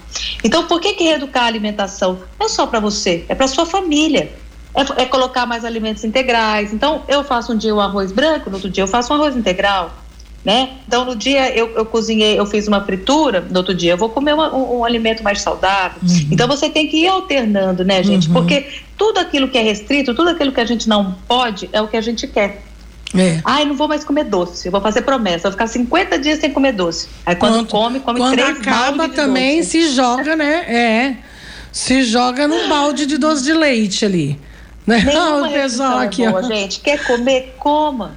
Então, 0.45 0.67
por 0.67 0.79
que, 0.79 0.93
que 0.93 1.05
reeducar 1.05 1.45
a 1.45 1.47
alimentação? 1.47 2.19
Não 2.39 2.47
é 2.47 2.49
só 2.51 2.67
para 2.67 2.79
você, 2.79 3.25
é 3.31 3.35
para 3.35 3.49
sua 3.49 3.65
família. 3.65 4.31
É, 4.75 5.03
é, 5.03 5.07
colocar 5.07 5.47
mais 5.47 5.65
alimentos 5.65 6.05
integrais. 6.05 6.73
Então, 6.73 7.03
eu 7.09 7.25
faço 7.25 7.53
um 7.53 7.57
dia 7.57 7.75
o 7.75 7.81
arroz 7.81 8.13
branco, 8.13 8.51
no 8.51 8.57
outro 8.57 8.69
dia 8.69 8.85
eu 8.85 8.87
faço 8.87 9.11
um 9.13 9.17
arroz 9.17 9.35
integral. 9.35 9.91
Né? 10.45 10.77
Então, 10.87 11.05
no 11.05 11.17
dia 11.17 11.51
eu, 11.57 11.71
eu 11.71 11.85
cozinhei, 11.85 12.39
eu 12.39 12.47
fiz 12.47 12.69
uma 12.69 12.85
fritura, 12.85 13.41
no 13.41 13.59
outro 13.59 13.75
dia 13.75 13.93
eu 13.95 13.97
vou 13.97 14.09
comer 14.09 14.35
uma, 14.35 14.55
um, 14.55 14.79
um, 14.79 14.85
alimento 14.85 15.23
mais 15.25 15.41
saudável. 15.41 15.99
Uhum. 16.03 16.29
Então, 16.31 16.47
você 16.47 16.69
tem 16.69 16.87
que 16.87 16.99
ir 16.99 17.09
alternando, 17.09 17.85
né, 17.85 18.03
gente? 18.03 18.29
Uhum. 18.29 18.35
Porque 18.35 18.69
tudo 18.97 19.19
aquilo 19.19 19.49
que 19.49 19.57
é 19.57 19.63
restrito, 19.63 20.15
tudo 20.15 20.29
aquilo 20.29 20.53
que 20.53 20.61
a 20.61 20.65
gente 20.67 20.89
não 20.89 21.17
pode, 21.27 21.69
é 21.73 21.81
o 21.81 21.89
que 21.89 21.97
a 21.97 22.03
gente 22.03 22.29
quer. 22.29 22.68
É. 23.17 23.41
Ai, 23.45 23.65
não 23.65 23.75
vou 23.75 23.89
mais 23.89 24.05
comer 24.05 24.25
doce. 24.25 24.69
Eu 24.69 24.73
vou 24.73 24.81
fazer 24.81 25.03
promessa. 25.03 25.45
Vou 25.45 25.53
ficar 25.53 25.67
50 25.67 26.19
dias 26.19 26.41
sem 26.41 26.53
comer 26.53 26.73
doce. 26.73 27.09
Aí 27.25 27.35
quando 27.35 27.55
Pronto. 27.55 27.71
come, 27.71 28.01
come 28.01 28.19
quando 28.21 28.33
três 28.33 28.59
acaba 28.59 29.09
também 29.09 29.59
doce. 29.59 29.71
se 29.71 29.95
joga, 29.95 30.37
né? 30.37 30.65
É. 30.69 31.17
Se 31.73 32.03
joga 32.03 32.47
num 32.47 32.69
balde 32.69 33.07
de 33.07 33.17
doce 33.17 33.45
de 33.45 33.53
leite 33.53 34.05
ali. 34.05 34.39
Né? 34.87 35.03
Nenhuma 35.05 35.49
o 35.49 35.53
pessoal 35.53 35.99
aqui, 35.99 36.25
é 36.25 36.31
boa, 36.31 36.43
ó. 36.43 36.49
gente. 36.49 36.81
Quer 36.81 37.05
comer? 37.05 37.55
Coma. 37.59 38.17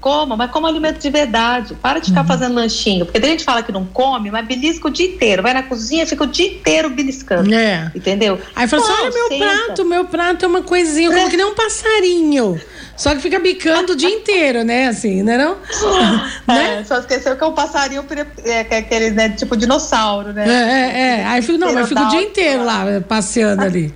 Coma, 0.00 0.36
mas 0.36 0.50
coma 0.50 0.68
alimento 0.68 0.98
de 0.98 1.08
verdade. 1.08 1.74
Para 1.80 1.98
de 1.98 2.08
ficar 2.08 2.20
uhum. 2.20 2.26
fazendo 2.26 2.54
lanchinho. 2.54 3.06
Porque 3.06 3.18
tem 3.18 3.30
gente 3.30 3.38
que 3.40 3.44
fala 3.46 3.62
que 3.62 3.72
não 3.72 3.86
come, 3.86 4.30
mas 4.30 4.46
belisca 4.46 4.86
o 4.86 4.90
dia 4.90 5.06
inteiro. 5.06 5.42
Vai 5.42 5.54
na 5.54 5.62
cozinha, 5.62 6.06
fica 6.06 6.24
o 6.24 6.26
dia 6.26 6.46
inteiro 6.46 6.90
beliscando. 6.90 7.52
É. 7.54 7.90
Entendeu? 7.94 8.38
Aí 8.54 8.68
fala 8.68 8.82
assim: 8.82 8.92
olha, 8.92 9.10
meu 9.10 9.28
senta. 9.28 9.44
prato, 9.44 9.84
meu 9.86 10.04
prato 10.04 10.44
é 10.44 10.48
uma 10.48 10.62
coisinha, 10.62 11.10
como 11.10 11.30
que 11.30 11.36
nem 11.36 11.46
um 11.46 11.54
passarinho. 11.54 12.60
Só 12.96 13.14
que 13.14 13.20
fica 13.20 13.38
bicando 13.38 13.92
o 13.92 13.96
dia 13.96 14.08
inteiro, 14.08 14.62
né? 14.62 14.86
Assim, 14.88 15.22
né 15.22 15.36
não? 15.36 15.56
É, 16.46 16.76
né? 16.76 16.84
só 16.84 16.98
esqueceu 16.98 17.36
que 17.36 17.42
é 17.42 17.46
um 17.46 17.52
passarinho, 17.52 18.04
é, 18.44 18.64
que 18.64 18.74
é 18.74 18.78
aquele, 18.78 19.10
né, 19.10 19.30
tipo 19.30 19.56
dinossauro, 19.56 20.32
né? 20.32 20.44
É, 20.46 20.52
é, 20.52 21.20
é. 21.20 21.24
Aí 21.26 21.42
fico, 21.42 21.58
não, 21.58 21.72
mas 21.72 21.88
fica 21.88 22.02
o 22.02 22.08
dia 22.08 22.22
inteiro 22.22 22.64
lá, 22.64 22.84
passeando 23.06 23.62
ali. 23.62 23.92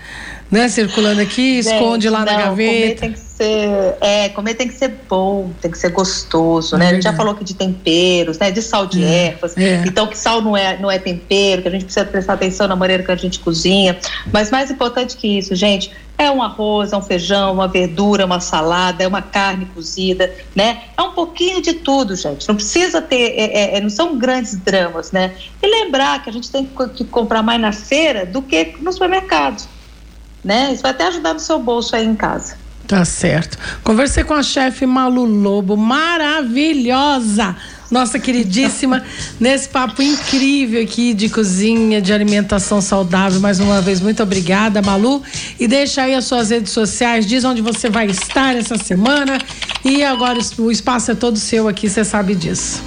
Né, 0.50 0.66
circulando 0.68 1.20
aqui, 1.20 1.60
Gente, 1.62 1.74
esconde 1.74 2.08
lá 2.08 2.20
não, 2.20 2.26
na 2.26 2.38
gaveta. 2.38 3.02
tem 3.02 3.12
que 3.12 3.18
ser, 3.18 3.94
é, 4.00 4.30
comer 4.30 4.54
tem 4.54 4.66
que 4.66 4.74
ser 4.74 4.94
bom, 5.08 5.50
tem 5.60 5.70
que 5.70 5.76
ser 5.76 5.90
gostoso, 5.90 6.76
né? 6.78 6.86
É 6.86 6.88
a 6.88 6.94
gente 6.94 7.02
já 7.02 7.12
falou 7.12 7.34
aqui 7.34 7.44
de 7.44 7.54
temperos, 7.54 8.38
né? 8.38 8.50
De 8.50 8.62
sal 8.62 8.86
de 8.86 9.04
é, 9.04 9.26
ervas. 9.26 9.56
É. 9.56 9.82
Então, 9.86 10.06
que 10.06 10.16
sal 10.16 10.40
não 10.40 10.56
é, 10.56 10.78
não 10.78 10.90
é 10.90 10.98
tempero, 10.98 11.60
que 11.60 11.68
a 11.68 11.70
gente 11.70 11.84
precisa 11.84 12.06
prestar 12.06 12.32
atenção 12.32 12.66
na 12.66 12.74
maneira 12.74 13.02
que 13.02 13.12
a 13.12 13.16
gente 13.16 13.38
cozinha. 13.40 13.98
Mas 14.32 14.50
mais 14.50 14.70
importante 14.70 15.16
que 15.16 15.38
isso, 15.38 15.54
gente, 15.54 15.92
é 16.18 16.28
um 16.28 16.42
arroz, 16.42 16.92
é 16.92 16.96
um 16.96 17.02
feijão, 17.02 17.54
uma 17.54 17.68
verdura, 17.68 18.26
uma 18.26 18.40
salada, 18.40 19.04
é 19.04 19.06
uma 19.06 19.22
carne 19.22 19.66
cozida, 19.66 20.34
né? 20.54 20.82
É 20.96 21.02
um 21.02 21.12
pouquinho 21.12 21.62
de 21.62 21.74
tudo, 21.74 22.16
gente. 22.16 22.48
Não 22.48 22.56
precisa 22.56 23.00
ter, 23.00 23.34
é, 23.36 23.74
é, 23.74 23.78
é 23.78 23.80
não 23.80 23.88
são 23.88 24.18
grandes 24.18 24.56
dramas, 24.56 25.12
né? 25.12 25.36
E 25.62 25.66
lembrar 25.66 26.22
que 26.22 26.28
a 26.28 26.32
gente 26.32 26.50
tem 26.50 26.68
que 26.94 27.04
comprar 27.04 27.42
mais 27.42 27.60
na 27.60 27.72
feira 27.72 28.26
do 28.26 28.42
que 28.42 28.74
no 28.80 28.92
supermercado, 28.92 29.66
né? 30.44 30.72
Isso 30.72 30.82
vai 30.82 30.90
até 30.90 31.06
ajudar 31.06 31.34
no 31.34 31.40
seu 31.40 31.60
bolso 31.60 31.94
aí 31.94 32.04
em 32.04 32.16
casa. 32.16 32.56
Tá 32.88 33.04
certo. 33.04 33.58
Conversei 33.84 34.24
com 34.24 34.32
a 34.32 34.42
chefe 34.42 34.86
Malu 34.86 35.26
Lobo, 35.26 35.76
maravilhosa, 35.76 37.54
nossa 37.90 38.18
queridíssima, 38.18 39.02
nesse 39.40 39.68
papo 39.68 40.02
incrível 40.02 40.82
aqui 40.82 41.14
de 41.14 41.28
cozinha, 41.28 42.00
de 42.00 42.12
alimentação 42.12 42.80
saudável. 42.80 43.40
Mais 43.40 43.60
uma 43.60 43.80
vez, 43.80 44.00
muito 44.00 44.22
obrigada, 44.22 44.82
Malu. 44.82 45.22
E 45.58 45.66
deixa 45.66 46.02
aí 46.02 46.14
as 46.14 46.24
suas 46.24 46.50
redes 46.50 46.72
sociais, 46.72 47.26
diz 47.26 47.44
onde 47.44 47.62
você 47.62 47.88
vai 47.88 48.06
estar 48.06 48.54
essa 48.54 48.76
semana. 48.76 49.38
E 49.84 50.02
agora 50.02 50.38
o 50.58 50.70
espaço 50.70 51.10
é 51.10 51.14
todo 51.14 51.38
seu 51.38 51.68
aqui, 51.68 51.88
você 51.88 52.04
sabe 52.04 52.34
disso. 52.34 52.82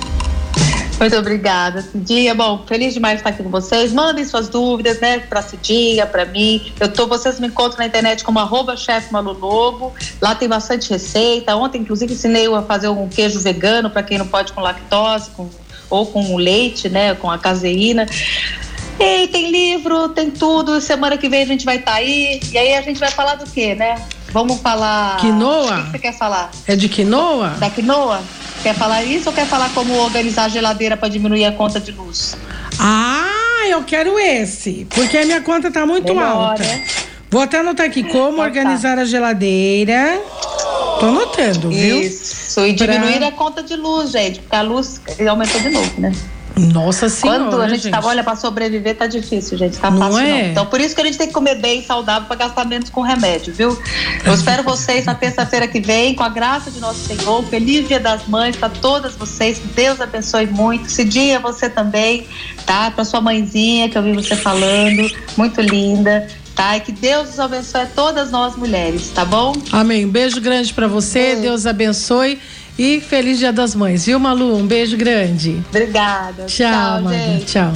Muito 1.01 1.17
obrigada, 1.17 1.81
Cidinha. 1.81 2.35
Bom, 2.35 2.63
feliz 2.67 2.93
demais 2.93 3.15
de 3.15 3.21
estar 3.21 3.31
aqui 3.31 3.41
com 3.41 3.49
vocês. 3.49 3.91
Mandem 3.91 4.23
suas 4.23 4.47
dúvidas, 4.47 4.99
né, 4.99 5.17
pra 5.17 5.41
Cidinha, 5.41 6.05
pra 6.05 6.25
mim. 6.25 6.71
Eu 6.79 6.93
tô, 6.93 7.07
vocês 7.07 7.39
me 7.39 7.47
encontram 7.47 7.79
na 7.79 7.87
internet 7.87 8.23
como 8.23 8.37
arroba 8.37 8.77
chefe 8.77 9.11
Lobo. 9.11 9.91
Lá 10.21 10.35
tem 10.35 10.47
bastante 10.47 10.91
receita. 10.91 11.55
Ontem, 11.55 11.81
inclusive, 11.81 12.13
ensinei 12.13 12.45
a 12.53 12.61
fazer 12.61 12.87
um 12.89 13.09
queijo 13.09 13.39
vegano 13.39 13.89
para 13.89 14.03
quem 14.03 14.19
não 14.19 14.27
pode 14.27 14.53
com 14.53 14.61
lactose, 14.61 15.31
com, 15.31 15.49
ou 15.89 16.05
com 16.05 16.35
leite, 16.35 16.87
né, 16.87 17.15
com 17.15 17.31
a 17.31 17.39
caseína. 17.39 18.05
E 18.99 19.27
tem 19.29 19.49
livro, 19.49 20.09
tem 20.09 20.29
tudo. 20.29 20.79
Semana 20.79 21.17
que 21.17 21.27
vem 21.27 21.41
a 21.41 21.47
gente 21.47 21.65
vai 21.65 21.77
estar 21.77 21.93
tá 21.93 21.97
aí. 21.97 22.39
E 22.51 22.57
aí 22.59 22.75
a 22.75 22.81
gente 22.83 22.99
vai 22.99 23.09
falar 23.09 23.33
do 23.33 23.49
quê, 23.49 23.73
né? 23.73 23.95
Vamos 24.31 24.59
falar. 24.61 25.17
Quinoa? 25.17 25.79
O 25.79 25.83
que 25.85 25.91
você 25.91 25.99
quer 25.99 26.13
falar? 26.13 26.51
É 26.65 26.75
de 26.75 26.87
quinoa? 26.87 27.49
Da 27.59 27.69
quinoa? 27.69 28.21
Quer 28.63 28.75
falar 28.75 29.03
isso 29.03 29.29
ou 29.29 29.35
quer 29.35 29.45
falar 29.45 29.69
como 29.73 29.93
organizar 29.97 30.45
a 30.45 30.49
geladeira 30.49 30.95
para 30.95 31.09
diminuir 31.09 31.45
a 31.45 31.51
conta 31.51 31.79
de 31.79 31.91
luz? 31.91 32.37
Ah, 32.79 33.67
eu 33.67 33.83
quero 33.83 34.17
esse, 34.19 34.87
porque 34.89 35.17
a 35.17 35.25
minha 35.25 35.41
conta 35.41 35.71
tá 35.71 35.85
muito 35.85 36.13
Melhor, 36.13 36.51
alta. 36.51 36.63
Né? 36.63 36.85
Vou 37.29 37.41
até 37.41 37.59
anotar 37.59 37.85
aqui 37.85 38.03
como 38.03 38.37
tá, 38.37 38.43
organizar 38.43 38.95
tá. 38.95 39.01
a 39.01 39.05
geladeira. 39.05 40.21
Tô 40.99 41.07
anotando, 41.07 41.69
viu? 41.69 42.01
Isso, 42.01 42.59
e 42.65 42.73
diminuir 42.73 43.17
pra... 43.17 43.27
a 43.27 43.31
conta 43.31 43.63
de 43.63 43.75
luz, 43.75 44.11
gente, 44.11 44.39
porque 44.39 44.55
a 44.55 44.61
luz 44.61 45.01
aumentou 45.27 45.59
de 45.59 45.69
novo, 45.69 45.99
né? 45.99 46.11
Nossa 46.57 47.09
senhora. 47.09 47.45
Quando 47.45 47.61
a 47.61 47.67
gente, 47.69 47.83
gente. 47.83 47.91
tá, 47.91 48.01
olha, 48.03 48.23
para 48.23 48.35
sobreviver 48.35 48.95
tá 48.95 49.07
difícil, 49.07 49.57
gente. 49.57 49.77
Tá 49.77 49.89
não 49.89 49.99
fácil 49.99 50.19
é? 50.19 50.43
não. 50.43 50.51
Então 50.51 50.65
por 50.65 50.81
isso 50.81 50.93
que 50.93 51.01
a 51.01 51.03
gente 51.05 51.17
tem 51.17 51.27
que 51.27 51.33
comer 51.33 51.55
bem 51.55 51.83
saudável 51.83 52.27
para 52.27 52.35
gastar 52.35 52.65
menos 52.65 52.89
com 52.89 53.01
remédio, 53.01 53.53
viu? 53.53 53.77
Eu 54.25 54.33
espero 54.33 54.63
vocês 54.63 55.05
na 55.05 55.15
terça-feira 55.15 55.67
que 55.67 55.79
vem, 55.79 56.13
com 56.13 56.23
a 56.23 56.29
graça 56.29 56.69
de 56.69 56.79
nosso 56.79 56.99
Senhor. 56.99 57.43
Feliz 57.45 57.87
Dia 57.87 57.99
das 57.99 58.27
Mães 58.27 58.55
para 58.55 58.69
todas 58.69 59.15
vocês. 59.15 59.61
Deus 59.75 60.01
abençoe 60.01 60.47
muito. 60.47 60.87
Esse 60.87 61.03
dia 61.03 61.39
você 61.39 61.69
também, 61.69 62.27
tá? 62.65 62.91
Para 62.91 63.05
sua 63.05 63.21
mãezinha, 63.21 63.89
que 63.89 63.97
eu 63.97 64.03
vi 64.03 64.13
você 64.13 64.35
falando, 64.35 65.09
muito 65.37 65.61
linda 65.61 66.27
tá? 66.55 66.77
E 66.77 66.81
que 66.81 66.91
Deus 66.91 67.29
nos 67.29 67.39
abençoe 67.39 67.81
a 67.81 67.85
todas 67.87 68.29
nós 68.29 68.55
mulheres, 68.55 69.09
tá 69.09 69.25
bom? 69.25 69.53
Amém. 69.71 70.05
Um 70.05 70.09
beijo 70.09 70.39
grande 70.39 70.71
para 70.73 70.87
você, 70.87 71.35
Deus 71.35 71.65
abençoe. 71.65 72.39
E 72.83 72.99
feliz 72.99 73.37
Dia 73.37 73.53
das 73.53 73.75
Mães, 73.75 74.07
viu, 74.07 74.19
Malu? 74.19 74.55
Um 74.57 74.65
beijo 74.65 74.97
grande. 74.97 75.61
Obrigada. 75.69 76.45
Tchau, 76.47 76.67
Tchau, 76.67 77.01
Tchau. 77.45 77.73